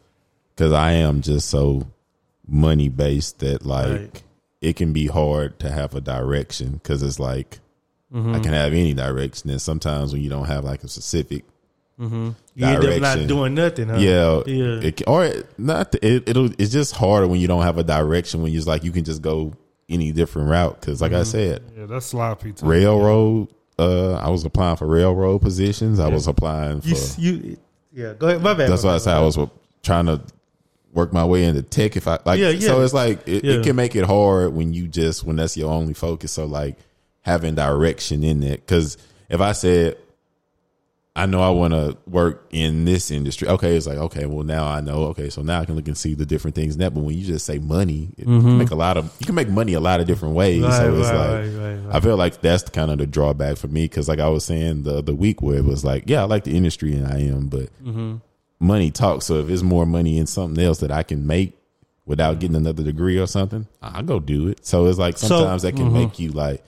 [0.56, 1.88] because I am just so
[2.48, 4.24] money based that like Right.
[4.62, 7.60] it can be hard to have a direction because it's like
[8.14, 8.36] Mm-hmm.
[8.36, 11.46] I can have any direction and sometimes when you don't have like a specific
[12.00, 12.30] Mm-hmm.
[12.56, 13.88] You end up not doing nothing.
[13.89, 13.98] Huh?
[14.00, 14.80] yeah, Yeah.
[14.82, 18.42] it, or it- not it, it'll it's just harder when you don't have a direction
[18.42, 19.54] when you're like you can just go
[19.88, 21.20] any different route because like Mm-hmm.
[21.22, 22.52] I said Yeah, that's sloppy.
[22.54, 22.66] Too.
[22.66, 23.48] railroad
[23.82, 27.57] uh I was applying for railroad positions I was applying for You, you,
[27.93, 28.13] yeah.
[28.13, 28.41] Go ahead.
[28.41, 28.69] My bad.
[28.69, 29.38] That's my why I said I was
[29.84, 30.21] trying to
[30.93, 31.95] work my way into tech.
[31.97, 32.67] If I like, Yeah, yeah.
[32.67, 33.53] so it's like it, Yeah.
[33.55, 36.32] it can make it hard when you just when that's your only focus.
[36.34, 36.77] So like
[37.21, 38.97] having direction in it, because
[39.29, 39.97] if I said
[41.14, 44.66] I know I want to work in this industry, okay, it's like okay, well now
[44.66, 45.03] I know.
[45.07, 46.93] Okay, so now I can look and see the different things in that.
[46.93, 49.74] But when you just say money, can make a lot of you can make money
[49.74, 50.62] a lot of different ways.
[50.64, 51.86] Right, so it's right, like.
[51.86, 51.95] right.
[51.95, 54.84] I feel like that's kind of the drawback for me because, like I was saying
[54.84, 57.47] the the week where it was like, yeah, I like the industry and I am,
[57.47, 58.16] but Mm-hmm.
[58.62, 59.26] money talks.
[59.26, 61.57] So if it's more money in something else that I can make
[62.05, 64.66] without getting another degree or something, I'll go do it.
[64.66, 65.93] So it's like So- sometimes that can mhm.
[65.93, 66.64] make you like,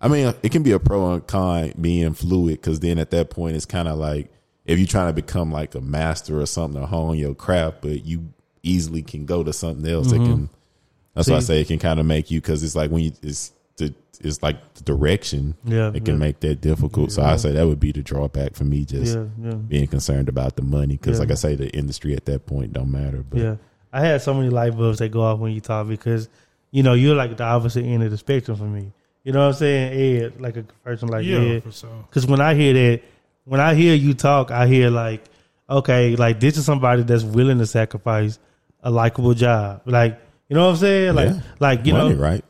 [0.00, 3.30] I mean, it can be a pro and con being fluid because then at that
[3.30, 4.30] point it's kind of like
[4.64, 8.04] if you're trying to become like a master or something or hone your craft, but
[8.04, 8.32] you
[8.62, 10.48] easily can go to something else that can.
[11.14, 11.46] That's why I Mm-hmm.
[11.46, 14.42] Say it can kind of make you because it's like when you it's the it's
[14.42, 15.54] like the direction.
[15.64, 16.20] Yeah, it can yeah.
[16.20, 17.12] make that difficult.
[17.12, 18.84] So I say that would be the drawback for me.
[18.84, 21.20] Just Yeah, yeah, being concerned about the money because, Yeah.
[21.20, 23.24] like I say, the industry at that point don't matter.
[23.28, 23.56] But yeah.
[23.92, 26.28] I had so many light bulbs that go off when you talk because
[26.70, 28.92] you know you're like the opposite end of the spectrum for me.
[29.24, 30.22] You know what I'm saying?
[30.22, 31.62] Ed, like a person like yeah, Ed.
[31.64, 32.04] for sure.
[32.08, 33.02] Because when I hear that,
[33.44, 35.22] when I hear you talk, I hear like,
[35.68, 38.38] okay, like this is somebody that's willing to sacrifice
[38.82, 39.82] a likable job.
[39.84, 40.18] Like,
[40.48, 41.14] you know what I'm saying?
[41.14, 41.40] Like, Yeah.
[41.58, 42.44] like you money, know, right?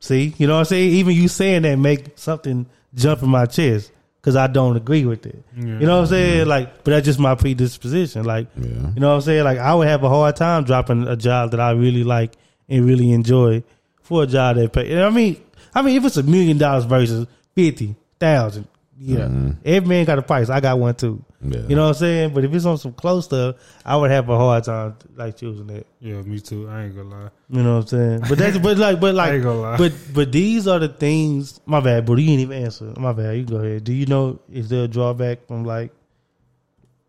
[0.00, 0.90] see, you know what I'm saying?
[0.94, 5.26] Even you saying that make something jump in my chest because I don't agree with
[5.26, 5.42] it.
[5.56, 6.46] You know what I'm saying?
[6.48, 8.24] Like, but that's just my predisposition.
[8.24, 8.64] Like, Yeah.
[8.94, 9.44] you know what I'm saying?
[9.44, 12.32] Like, I would have a hard time dropping a job that I really like
[12.68, 13.62] and really enjoy
[14.02, 14.90] for a job that pay.
[14.92, 15.36] And I mean,
[15.78, 18.66] I mean, if it's a million dollars versus fifty thousand,
[18.98, 19.50] yeah, mm-hmm.
[19.64, 20.50] every man got a price.
[20.50, 21.24] I got one too.
[21.40, 21.60] Yeah.
[21.68, 22.34] You know what I'm saying?
[22.34, 23.54] But if it's on some close stuff,
[23.84, 25.86] I would have a hard time like choosing that.
[26.00, 26.68] Yeah, me too.
[26.68, 27.30] I ain't gonna lie.
[27.48, 28.20] You know what I'm saying?
[28.28, 29.76] But that's but like but I like ain't gonna lie.
[29.76, 31.60] but but these are the things.
[31.64, 32.92] My bad, but you didn't even answer.
[32.96, 33.36] My bad.
[33.36, 33.84] You go ahead.
[33.84, 35.92] Do you know is there a drawback from like,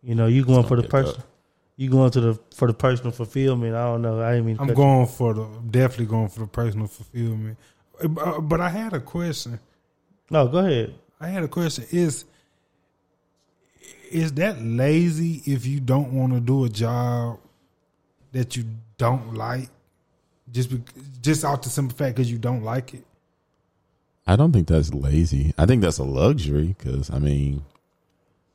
[0.03, 1.23] you know, you going for the get person,
[1.75, 3.73] you going to the for the personal fulfillment?
[3.73, 4.21] I don't know.
[4.21, 4.57] I didn't mean.
[4.57, 7.57] to I'm cut going for the definitely going for the personal fulfillment.
[8.01, 9.59] Uh, But I had a question.
[10.29, 10.95] No, go ahead.
[11.19, 11.85] I had a question.
[11.91, 12.25] Is
[14.11, 17.37] is that lazy if you don't want to do a job
[18.31, 18.63] that you
[18.97, 19.69] don't like,
[20.51, 20.81] just be,
[21.21, 23.03] just out the simple fact because you don't like it?
[24.25, 25.53] I don't think that's lazy.
[25.57, 27.63] I think that's a luxury because I mean,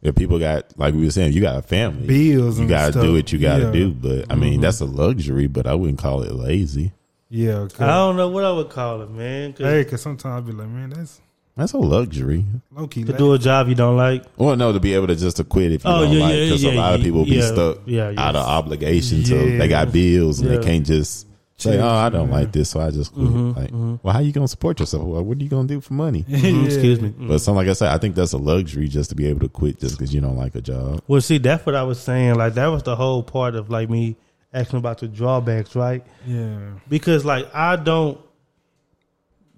[0.03, 2.93] If people got like we were saying, you got a family, Bills you and gotta
[2.93, 3.05] stuff.
[3.05, 3.73] do what you gotta Yeah.
[3.73, 3.93] do.
[3.93, 6.93] But I mean, that's a luxury, but I wouldn't call it lazy.
[7.31, 9.53] Yeah, cause, I don't know what I would call it, man.
[9.53, 11.21] 'cause hey, cause sometimes I be like, man, that's
[11.57, 12.45] That's a luxury.
[12.77, 13.05] low key.
[13.05, 14.25] to do a job you don't like.
[14.37, 16.35] Well, no, to be able to just to quit if you Oh, don't yeah, like,
[16.35, 18.21] because yeah, a lot of yeah, people be stuck yeah, yeah.
[18.29, 19.59] out of obligation, so Yeah.
[19.59, 20.57] they got bills and Yeah.
[20.59, 22.35] they can't just say, "Oh, I don't Yeah.
[22.35, 24.01] like this, so I just quit." Mhm, like, mhm.
[24.03, 25.05] well, how you gonna support yourself?
[25.05, 26.25] Well, what are you gonna do for money?
[26.29, 27.13] Mhm, Excuse me.
[27.17, 29.49] But some, like I said, I think that's a luxury just to be able to
[29.49, 31.03] quit just because you don't like a job.
[31.07, 32.35] Well, see, that's what I was saying.
[32.35, 34.17] Like that was the whole part of like me
[34.55, 36.03] asking about the drawbacks, right?
[36.27, 38.19] Yeah, Because like I don't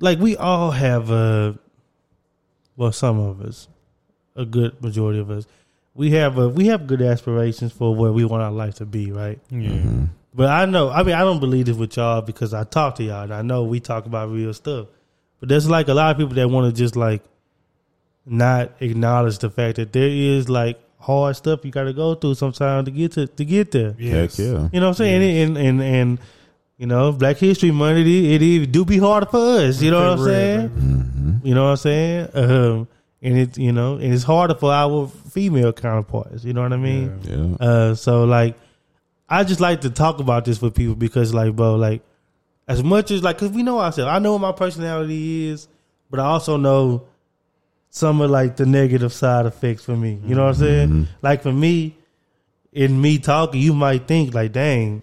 [0.01, 1.59] like we all have a
[2.77, 3.69] well, some of us,
[4.35, 5.47] a good majority of us,
[5.95, 9.13] we have a we have good aspirations for where we want our life to be,
[9.13, 9.39] right?
[9.51, 9.69] yeah.
[9.69, 10.05] Mm-hmm.
[10.35, 13.03] But I know, I mean, I don't believe this with y'all because I talk to
[13.05, 14.89] y'all and I know we talk about real stuff.
[15.41, 17.23] But there's like a lot of people that want to just like
[18.27, 22.35] not acknowledge the fact that there is like hard stuff you got to go through
[22.35, 23.95] sometimes to get to to get there.
[23.97, 24.37] Yes.
[24.37, 24.69] Heck yeah.
[24.73, 25.43] You know what I'm saying?
[25.43, 26.19] And, and and
[26.79, 29.81] you know, Black History Month it, it, it do be hard for us.
[29.81, 30.69] You know what I'm saying?
[30.71, 31.47] Mm-hmm.
[31.47, 32.29] You know what I'm saying?
[32.35, 32.89] Um,
[33.23, 36.45] and it you know, and it's harder for our female counterparts.
[36.45, 37.21] You know what I mean?
[37.23, 37.67] Yeah.
[37.67, 38.57] Uh, so like,
[39.29, 42.03] I just like to talk about this with people because like, bro, like,
[42.67, 44.11] as much as like, cause we know ourselves.
[44.11, 45.69] I know what my personality is,
[46.11, 47.07] but I also know
[47.97, 50.21] some of like the negative side effects for me.
[50.23, 50.89] You know what I'm saying?
[50.91, 51.03] Mm-hmm.
[51.23, 51.97] Like for me,
[52.71, 55.03] in me talking, you might think like, dang,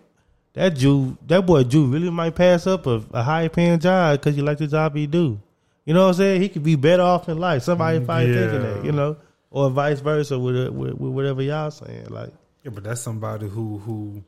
[0.53, 4.37] that Jew, that boy Jew really might pass up a, a high paying job because
[4.37, 5.39] you like the job he do.
[5.85, 6.41] You know what I'm saying?
[6.43, 7.63] He could be better off in life.
[7.63, 8.39] Somebody mm, probably Yeah.
[8.51, 9.17] thinking that, you know,
[9.49, 12.09] or vice versa with, with, with whatever y'all saying.
[12.11, 12.29] Like,
[12.63, 14.23] Yeah, but that's somebody who who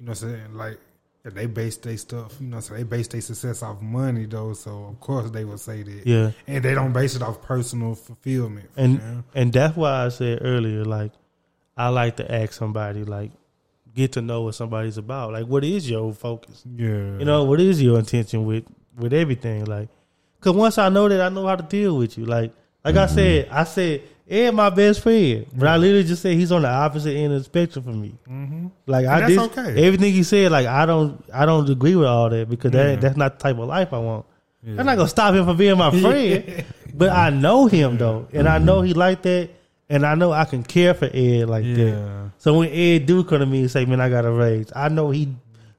[0.00, 0.78] you know what I'm saying, like
[1.24, 4.52] if they base their stuff, you know, so they base their success off money though,
[4.52, 6.06] so of course they would say that.
[6.06, 6.30] yeah.
[6.46, 8.68] And they don't base it off personal fulfillment.
[8.76, 11.12] and and that's why I said earlier, like
[11.76, 13.30] I like to ask somebody, like
[13.94, 15.32] get to know what somebody's about.
[15.32, 16.62] Like, what is your focus?
[16.76, 17.18] yeah.
[17.18, 18.64] You know, what is your intention with
[18.96, 19.64] with everything?
[19.64, 19.88] Like,
[20.40, 22.26] cause once I know that, I know how to deal with you.
[22.26, 22.52] Like,
[22.84, 23.14] like I mm-hmm.
[23.14, 26.68] said, I said Ed my best friend, but I literally just said he's on the
[26.68, 28.14] opposite end of the spectrum from me.
[28.26, 29.86] hmm Like I And did okay.
[29.86, 30.50] everything he said.
[30.50, 32.84] Like I don't, I don't agree with all that because Yeah.
[32.92, 34.24] that that's not the type of life I want.
[34.62, 34.80] Yeah.
[34.80, 36.64] I'm not gonna stop him from being my friend,
[36.94, 39.50] but I know him though, and I know he like that,
[39.90, 42.30] and I know I can care for Ed like that.
[42.38, 44.88] So when Ed do come to me and say, "Man, I got a raise," I
[44.88, 45.34] know he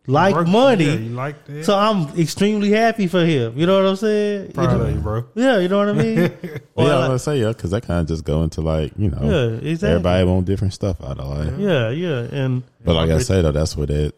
[0.07, 1.65] like Work- money, Yeah, you like that?
[1.65, 3.57] so I'm extremely happy for him.
[3.57, 4.51] You know what I'm saying?
[4.55, 5.25] You know- of you, bro.
[5.35, 6.17] Yeah, you know what I mean.
[6.43, 8.61] Yeah, Or I was like- gonna say yeah, because that kind of just go into
[8.61, 9.89] like you know, yeah, exactly.
[9.95, 11.53] everybody want different stuff out of life.
[11.57, 14.15] Yeah, yeah, and But like I say though, that's what it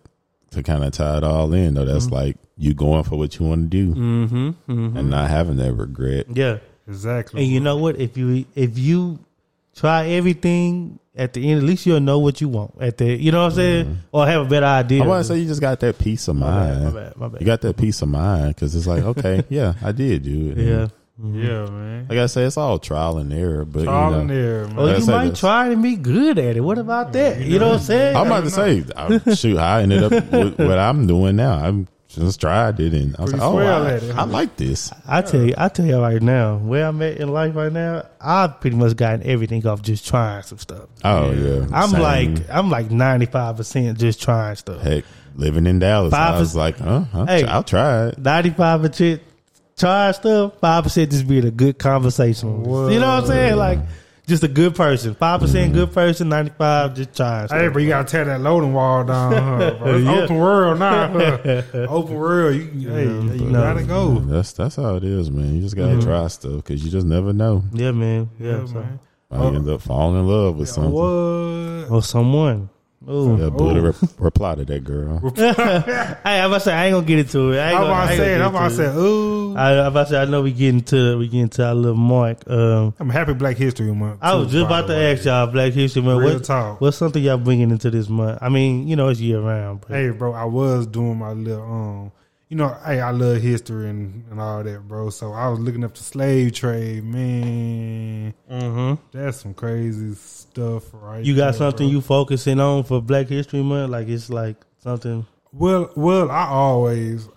[0.52, 1.86] to kind of tie it all in though.
[1.86, 4.98] That's like you going for what you want to do mm-hmm, mm-hmm.
[4.98, 6.26] and not having that regret.
[6.34, 6.58] yeah.
[6.90, 7.44] Exactly.
[7.44, 8.00] And you know what?
[8.00, 9.20] If you if you
[9.76, 13.05] try everything at the end, at least you'll know what you want at the.
[13.05, 13.86] You know what I'm saying?
[13.86, 13.95] Mm-hmm.
[14.11, 15.03] Or have a better idea.
[15.03, 16.93] I want to say you just got that peace of my bad, mind.
[16.93, 17.41] my bad, my bad.
[17.41, 20.57] You got that peace of mind because it's like, okay, yeah, I did do it.
[20.57, 21.41] Mm-hmm.
[21.43, 21.49] yeah.
[21.49, 22.07] yeah, man.
[22.09, 23.65] Like I say, it's all trial and error.
[23.65, 24.76] But Trial you know, and error, man.
[24.80, 26.61] Oh, or Like you might that's- try and be good at it.
[26.61, 27.41] What about that?
[27.41, 28.15] You know what I'm saying?
[28.15, 31.53] I'm about to say, I, shoot, I ended up with what I'm doing now.
[31.53, 34.91] I'm just tried it and I was Pretty like, oh, I, it, I like this.
[35.08, 38.05] I tell you, I tell you right now, where I'm at in life right now,
[38.22, 40.88] I've pretty much gotten everything off just trying some stuff.
[41.03, 42.01] Oh yeah, I'm Same.
[42.01, 44.82] like, I'm like 95 percent just trying stuff.
[44.82, 45.03] heck,
[45.36, 47.43] living in Dallas, Five I was like, uh, huh, I'll, Hey.
[47.43, 48.18] I'll try it.
[48.18, 49.22] 95 percent
[49.78, 52.64] try stuff, five percent just being a good conversation.
[52.66, 53.55] You know what I'm saying?
[53.58, 53.80] Like
[54.28, 55.16] just a good person.
[55.16, 57.60] Five percent good person, ninety five just trying stuff.
[57.60, 59.96] Hey, but you gotta tear that loading wall down, huh, bro.
[59.96, 60.12] It's Yeah.
[60.24, 61.08] open world now.
[61.08, 61.62] Huh?
[61.90, 62.56] open world.
[62.56, 64.20] You, can- hey, you gotta go.
[64.20, 65.56] That's that's how it is, man.
[65.56, 66.02] You just gotta Mm-hmm.
[66.10, 67.64] try stuff because you just never know.
[67.74, 68.30] yeah, man.
[68.40, 68.74] Yeah, Yeah, so.
[68.74, 69.00] man.
[69.32, 70.92] I end up falling in love with something.
[70.94, 71.92] What?
[71.92, 72.70] Or someone.
[73.10, 73.38] Ooh.
[73.39, 75.20] Yeah, Buddha re- reply to that girl.
[75.38, 77.60] Hey, I'm about to say I ain't gonna get into it.
[77.60, 78.41] I ain't I'm gonna, about to say it.
[78.41, 79.56] I'm get about to say, ooh.
[79.56, 81.95] I, I'm about to say I know we getting to we getting to our little
[81.95, 82.50] mark.
[82.50, 84.20] Um, I'm happy Black History Month.
[84.22, 85.14] I was too, just about to way.
[85.14, 86.22] ask y'all Black History Month.
[86.24, 86.82] Real What, talk.
[86.82, 88.39] what's something y'all bringing into this month?
[88.41, 89.82] I mean, you know, it's year round.
[89.82, 92.12] But Hey, bro, I was doing my little, um,
[92.50, 95.10] you know, hey, I love history and, and all that, bro.
[95.10, 98.34] So I was looking up the slave trade, man.
[98.50, 101.24] hmm That's some crazy stuff, right?
[101.24, 101.91] you got there, something bro.
[101.91, 103.91] you focusing on for Black History Month?
[103.91, 105.26] Like it's like something.
[105.52, 107.28] Well, well, I always,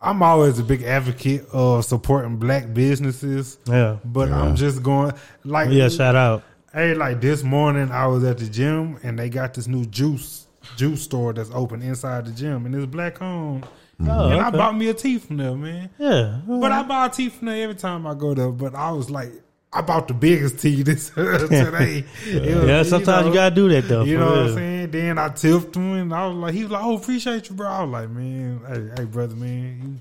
[0.00, 3.96] I'm always a big advocate of supporting black businesses, Yeah.
[4.04, 4.40] but Yeah.
[4.42, 5.12] I'm just going
[5.44, 5.88] like, Yeah.
[5.88, 6.42] Shout out.
[6.72, 10.46] hey, like this morning I was at the gym and they got this new juice
[10.76, 13.66] juice store that's open inside the gym and it's black owned.
[14.00, 15.90] Oh, and I bought me a tea from there, man.
[15.98, 16.40] Yeah.
[16.46, 18.50] But I buy a tea from there every time I go there.
[18.50, 19.32] But I was like,
[19.72, 22.04] I bought the biggest tea this today.
[22.26, 24.04] Was, Yeah, sometimes you, know, gotta do that though.
[24.04, 24.38] You know what.
[24.38, 24.90] I'm saying?
[24.92, 27.66] Then I tipped him, and I was like, he was like, "Oh, appreciate you, bro."
[27.66, 30.00] I was like, "Man, hey, hey brother, man,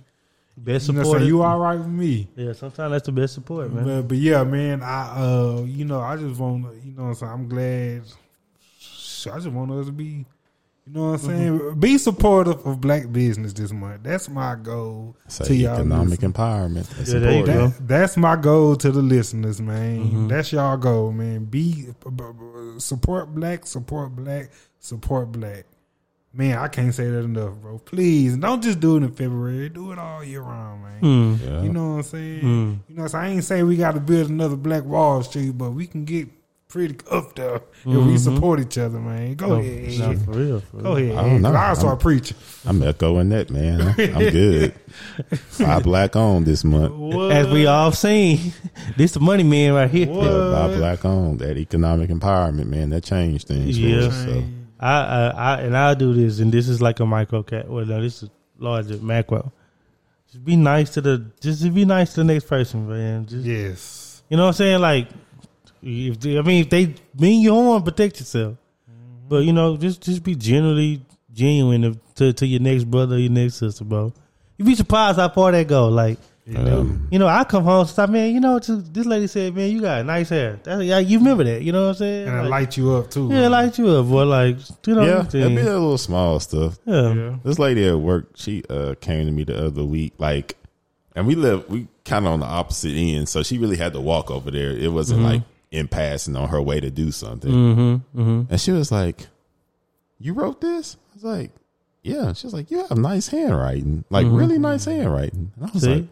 [0.55, 1.27] Best you, you know, what support.
[1.27, 3.83] you all right with me?" Yeah, sometimes that's the best support, man.
[3.83, 7.09] But, but yeah, man, I uh, you know, I just want to, you know, what
[7.09, 8.03] I'm saying I'm glad.
[9.29, 10.25] I just want us to be,
[10.87, 11.79] you know, what I'm saying, Mm-hmm.
[11.79, 14.03] be supportive of black business this month.
[14.03, 15.75] That's my goal Say to y'all.
[15.75, 16.31] economic listeners.
[16.33, 16.89] empowerment.
[16.97, 17.67] That's Yeah, there you go.
[17.67, 19.99] That, that's my goal to the listeners, man.
[20.05, 20.27] Mm-hmm.
[20.29, 21.45] That's y'all goal, man.
[21.45, 21.87] Be
[22.77, 25.65] support black, support black, support black.
[26.33, 27.79] Man, I can't say that enough, bro.
[27.79, 29.69] Please don't just do it in February.
[29.69, 30.99] Do it all year round, man.
[31.39, 31.43] Hmm.
[31.43, 31.61] Yeah.
[31.63, 32.39] You know what I'm saying?
[32.41, 32.73] Hmm.
[32.89, 35.71] You know, so I ain't saying we got to build another Black Wall Street, but
[35.71, 36.27] we can get
[36.77, 39.33] pretty up there if we support each other, man.
[39.35, 40.11] Go No, ahead, Mm-hmm.
[40.11, 40.59] no, for real.
[40.59, 41.11] For go real.
[41.11, 41.17] ahead.
[41.25, 41.53] I don't know.
[41.53, 42.37] I'll start I'm- preaching.
[42.65, 43.81] I'm echoing that, man.
[43.81, 43.95] I'm
[44.29, 44.73] good.
[45.49, 47.31] Five black on this month.
[47.31, 48.53] As we all seen,
[48.97, 50.07] this the money man right here.
[50.07, 50.25] What?
[50.25, 51.39] Yeah, by black owned.
[51.39, 53.77] That economic empowerment, man, that changed things.
[53.77, 53.97] for Yeah.
[54.07, 54.43] us, so.
[54.79, 57.67] I, I, I, and I'll do this, and this is like a micro cat.
[57.67, 59.51] Well, no, this is larger macro.
[60.31, 63.25] Just be nice to the, just be nice to the next person, man.
[63.25, 64.21] Just, Yes.
[64.29, 64.81] you know what I'm saying?
[64.81, 65.07] Like,
[65.81, 68.57] if they, I mean, if they mean you on, protect yourself.
[69.29, 71.01] But you know, just just be generally
[71.33, 74.13] genuine to to your next brother, your next sister, bro.
[74.57, 75.87] You be surprised how far that go.
[75.89, 76.17] Like,
[76.55, 78.33] Um, you know, I come home and stop, man.
[78.33, 80.57] You know, to, this lady said, man, you got nice hair.
[80.63, 81.61] That's, yeah, you remember that?
[81.61, 82.27] You know what I'm saying?
[82.29, 83.27] And it Like, light you up too.
[83.29, 83.51] yeah, man.
[83.51, 84.23] light you up, boy.
[84.23, 84.55] Like,
[84.87, 85.67] you know, yeah, what it'd be saying?
[85.67, 86.79] a little small stuff.
[86.85, 87.13] yeah.
[87.13, 87.35] Yeah.
[87.43, 90.55] This lady at work, she uh, came to me the other week, like,
[91.15, 93.99] and we live, we kind of on the opposite end, so she really had to
[93.99, 94.71] walk over there.
[94.71, 98.51] It wasn't like in passing on her way to do something, Mm-hmm, mm-hmm.
[98.51, 99.27] and she was like,
[100.19, 101.51] "You wrote this?" I was like,
[102.03, 105.83] "Yeah." She was like, "You have nice handwriting, like really nice handwriting." And I was
[105.83, 105.93] See?
[105.95, 106.05] like,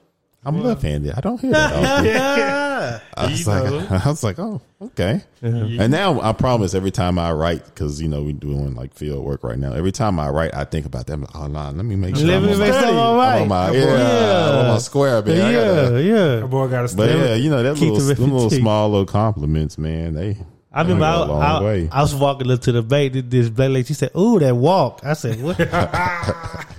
[0.45, 1.13] "I'm left-handed.
[1.15, 2.05] I don't hear that." often."
[2.75, 2.99] Yeah.
[3.17, 5.21] I was like, I was like, oh, okay.
[5.41, 9.23] And now I promise every time I write, because you know we're doing like field
[9.25, 9.73] work right now.
[9.73, 11.13] Every time I write, I think about that.
[11.13, 12.95] I'm like, oh, nah, let me make sure Let I'm me on make my, something
[12.97, 13.41] all I'm right.
[13.41, 15.41] on my, That yeah, I'm on my square, man.
[15.41, 16.35] I Yeah, gotta- yeah.
[16.41, 18.61] That boy got to but yeah, you know that Keep little, the them little reputation.
[18.63, 20.13] small little compliments, man.
[20.13, 20.37] They
[20.71, 21.89] I they remember go I, a long I, way.
[21.91, 23.13] I was walking up to the bank.
[23.13, 25.57] This, this black lady, she said, "Ooh, that walk." I said, "What?"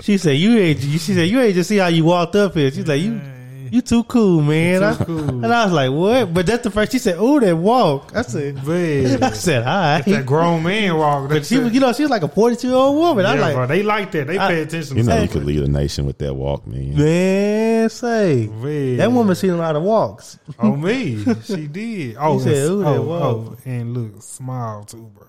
[0.00, 2.70] she said, "You ain't." She said, "You ain't just see how you walked up here."
[2.70, 3.20] She's like, "You,
[3.70, 5.28] you too cool, man." I- cool.
[5.44, 6.92] And I was like, "What?" But that's the first.
[6.92, 11.28] She said, "Oh, that walk." I said, Man, "I said, hi." that grown man walk.
[11.30, 13.24] But she was, you know, she was like a forty-two year old woman.
[13.24, 14.26] I yeah, was like, bro, they like that.
[14.26, 14.96] They I- pay attention.
[14.98, 16.96] You to know you could lead a nation with that walk, man.
[16.96, 18.96] man, say Man.
[18.98, 20.38] that woman seen a lot of walks.
[20.58, 22.16] Oh me, she did.
[22.18, 23.22] Oh, He said, and- "Ooh, that oh, oh walk."
[23.52, 25.26] oh, and look, smile too, bro.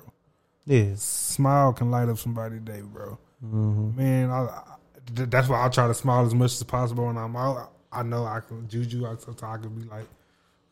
[0.66, 3.18] Yes, Smile can light up somebody's day, bro.
[3.44, 3.98] Mm-hmm.
[3.98, 4.64] Man, I, I,
[5.08, 7.72] that's why I try to smile as much as possible when I'm out.
[7.92, 9.06] I know I can juju.
[9.06, 10.06] I sometimes I can be like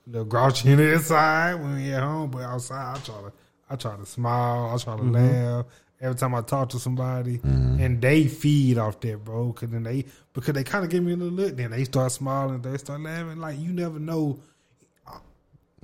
[0.07, 3.33] a little grouchy on the inside when we at home, but outside I try to
[3.69, 4.71] I try to smile.
[4.73, 5.65] I try to laugh
[6.01, 9.47] every time I talk to somebody, and they feed off that, bro.
[9.47, 12.11] Because then they because they kind of give me a little look, then they start
[12.11, 13.39] smiling, they start laughing.
[13.39, 14.39] Like you never know.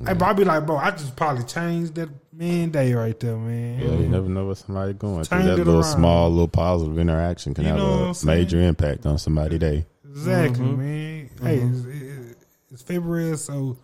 [0.06, 3.38] Hey, bro, I be like, bro, I just probably changed that man day right there,
[3.38, 3.80] man.
[3.80, 5.38] Yeah, you never know where somebody going through.
[5.38, 5.84] Change That it little around.
[5.84, 9.58] small, little positive interaction can You have know what I'm a major impact on somebody
[9.58, 9.86] day.
[10.10, 10.78] Exactly, Mm-hmm.
[10.78, 11.30] man.
[11.42, 12.38] Hey, it's, it-
[12.72, 13.78] it's February, so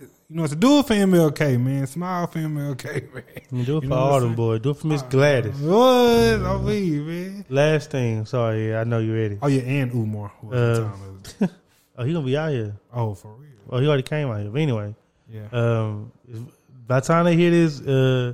[0.00, 1.86] you know, to do it for MLK, man.
[1.86, 3.22] Smile for MLK, man.
[3.52, 4.62] You do it You for know what all I'm them saying?
[4.62, 5.54] Do it for Miss Gladys.
[5.60, 5.76] What?
[5.76, 7.44] Oh, me, man.
[7.50, 9.38] Last thing, sorry, I know you're ready.
[9.42, 10.32] Oh yeah, and Umar.
[10.42, 11.50] was Uh, the time of-
[11.98, 12.74] Oh, he gonna be out here.
[12.94, 13.41] oh, for real.
[13.70, 14.50] Oh, he already came out here.
[14.50, 14.94] But anyway,
[15.32, 15.46] Yeah.
[15.52, 16.12] um,
[16.86, 18.32] by the time they hear this, uh,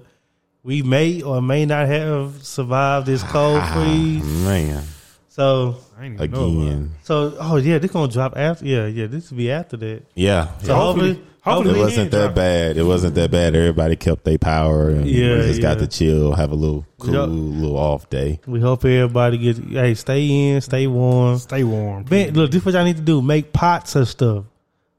[0.65, 4.25] we may or may not have survived this cold freeze.
[4.45, 4.83] Man,
[5.29, 8.65] So, I ain't even know again, so oh yeah, this gonna drop after.
[8.67, 10.03] Yeah, yeah, this will be after that.
[10.15, 10.49] yeah.
[10.63, 12.77] So hopefully- hopefully, hopefully It wasn't that bad.
[12.77, 13.55] It wasn't that bad.
[13.55, 15.85] Everybody kept their power and Yeah, we just got yeah.
[15.85, 17.23] to chill, have a little cool, Yeah.
[17.23, 18.41] little off day.
[18.47, 19.61] we hope everybody gets.
[19.71, 21.39] Hey, stay in, stay warm.
[21.39, 22.05] Stay warm.
[22.11, 24.45] Man, look, this is what y'all need to do: make pots of stuff.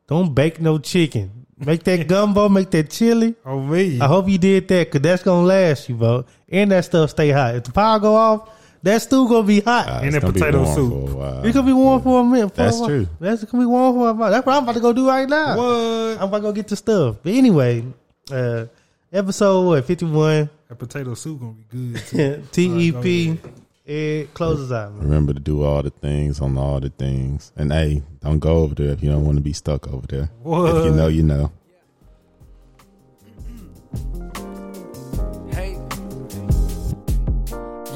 [0.09, 1.45] Don't bake no chicken.
[1.57, 3.35] Make that gumbo, make that chili.
[3.45, 3.99] Oh me.
[4.01, 6.25] I hope you did that because that's gonna last you, bro.
[6.49, 7.55] And that stuff stay hot.
[7.55, 8.49] If the power go off,
[8.81, 9.87] that stew gonna be hot.
[9.87, 10.89] Uh, And it's that gonna be potato warm soup.
[10.91, 11.45] for a while.
[11.45, 12.49] It could be warm for a minute.
[12.49, 12.87] For That's while.
[12.87, 13.07] true.
[13.19, 14.31] That's gonna be warm for a while.
[14.31, 15.57] That's what I'm about to go do right now.
[15.57, 16.17] What?
[16.17, 17.17] I'm about to go get the stuff.
[17.21, 17.83] But anyway,
[18.31, 18.65] uh,
[19.11, 20.49] episode what fifty one.
[20.69, 22.51] That potato soup gonna be good.
[22.53, 23.37] TEP.
[23.89, 24.93] It closes out.
[24.93, 25.01] Man.
[25.03, 27.51] Remember to do all the things on all the things.
[27.55, 30.29] And hey, don't go over there if you don't want to be stuck over there.
[30.43, 30.75] What?
[30.75, 31.51] If you know, you know.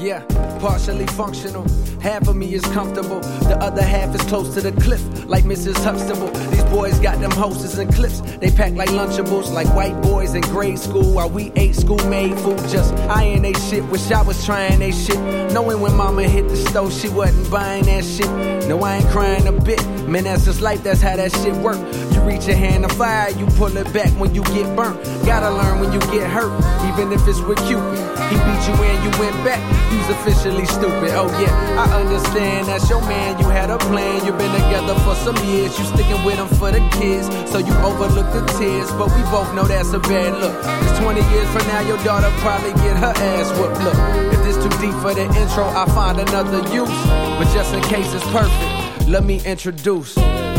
[0.04, 0.22] Yeah,
[0.60, 1.66] partially functional.
[1.98, 5.82] Half of me is comfortable, the other half is close to the cliff, like Mrs.
[5.82, 6.28] Huxtable.
[6.50, 10.42] These boys got them hoses and clips, they pack like Lunchables, like white boys in
[10.42, 12.58] grade school while we ate school made food.
[12.68, 15.18] Just eyeing they shit, wish I was trying they shit.
[15.54, 18.28] Knowing when mama hit the stove, she wasn't buying that shit.
[18.68, 21.78] No, I ain't crying a bit, man, that's just life, that's how that shit work.
[22.12, 25.02] You reach your hand to fire, you pull it back when you get burnt.
[25.24, 26.52] Gotta learn when you get hurt,
[26.92, 28.14] even if it's with Cupid.
[28.28, 29.60] He beat you and you went back,
[29.94, 31.14] you's officially stupid.
[31.14, 34.26] Oh yeah, I understand that's your man, you had a plan.
[34.26, 37.26] You've been together for some years, you sticking with him for the kids.
[37.50, 40.54] So you overlook the tears, but we both know that's a bad look.
[40.62, 43.78] Cause 20 years from now, your daughter probably get her ass whooped.
[43.86, 43.98] Look,
[44.34, 46.90] if this too deep for the intro, I find another use.
[47.38, 50.14] But just in case it's perfect, let me introduce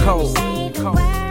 [0.06, 0.34] Cole.
[0.76, 1.25] Cole.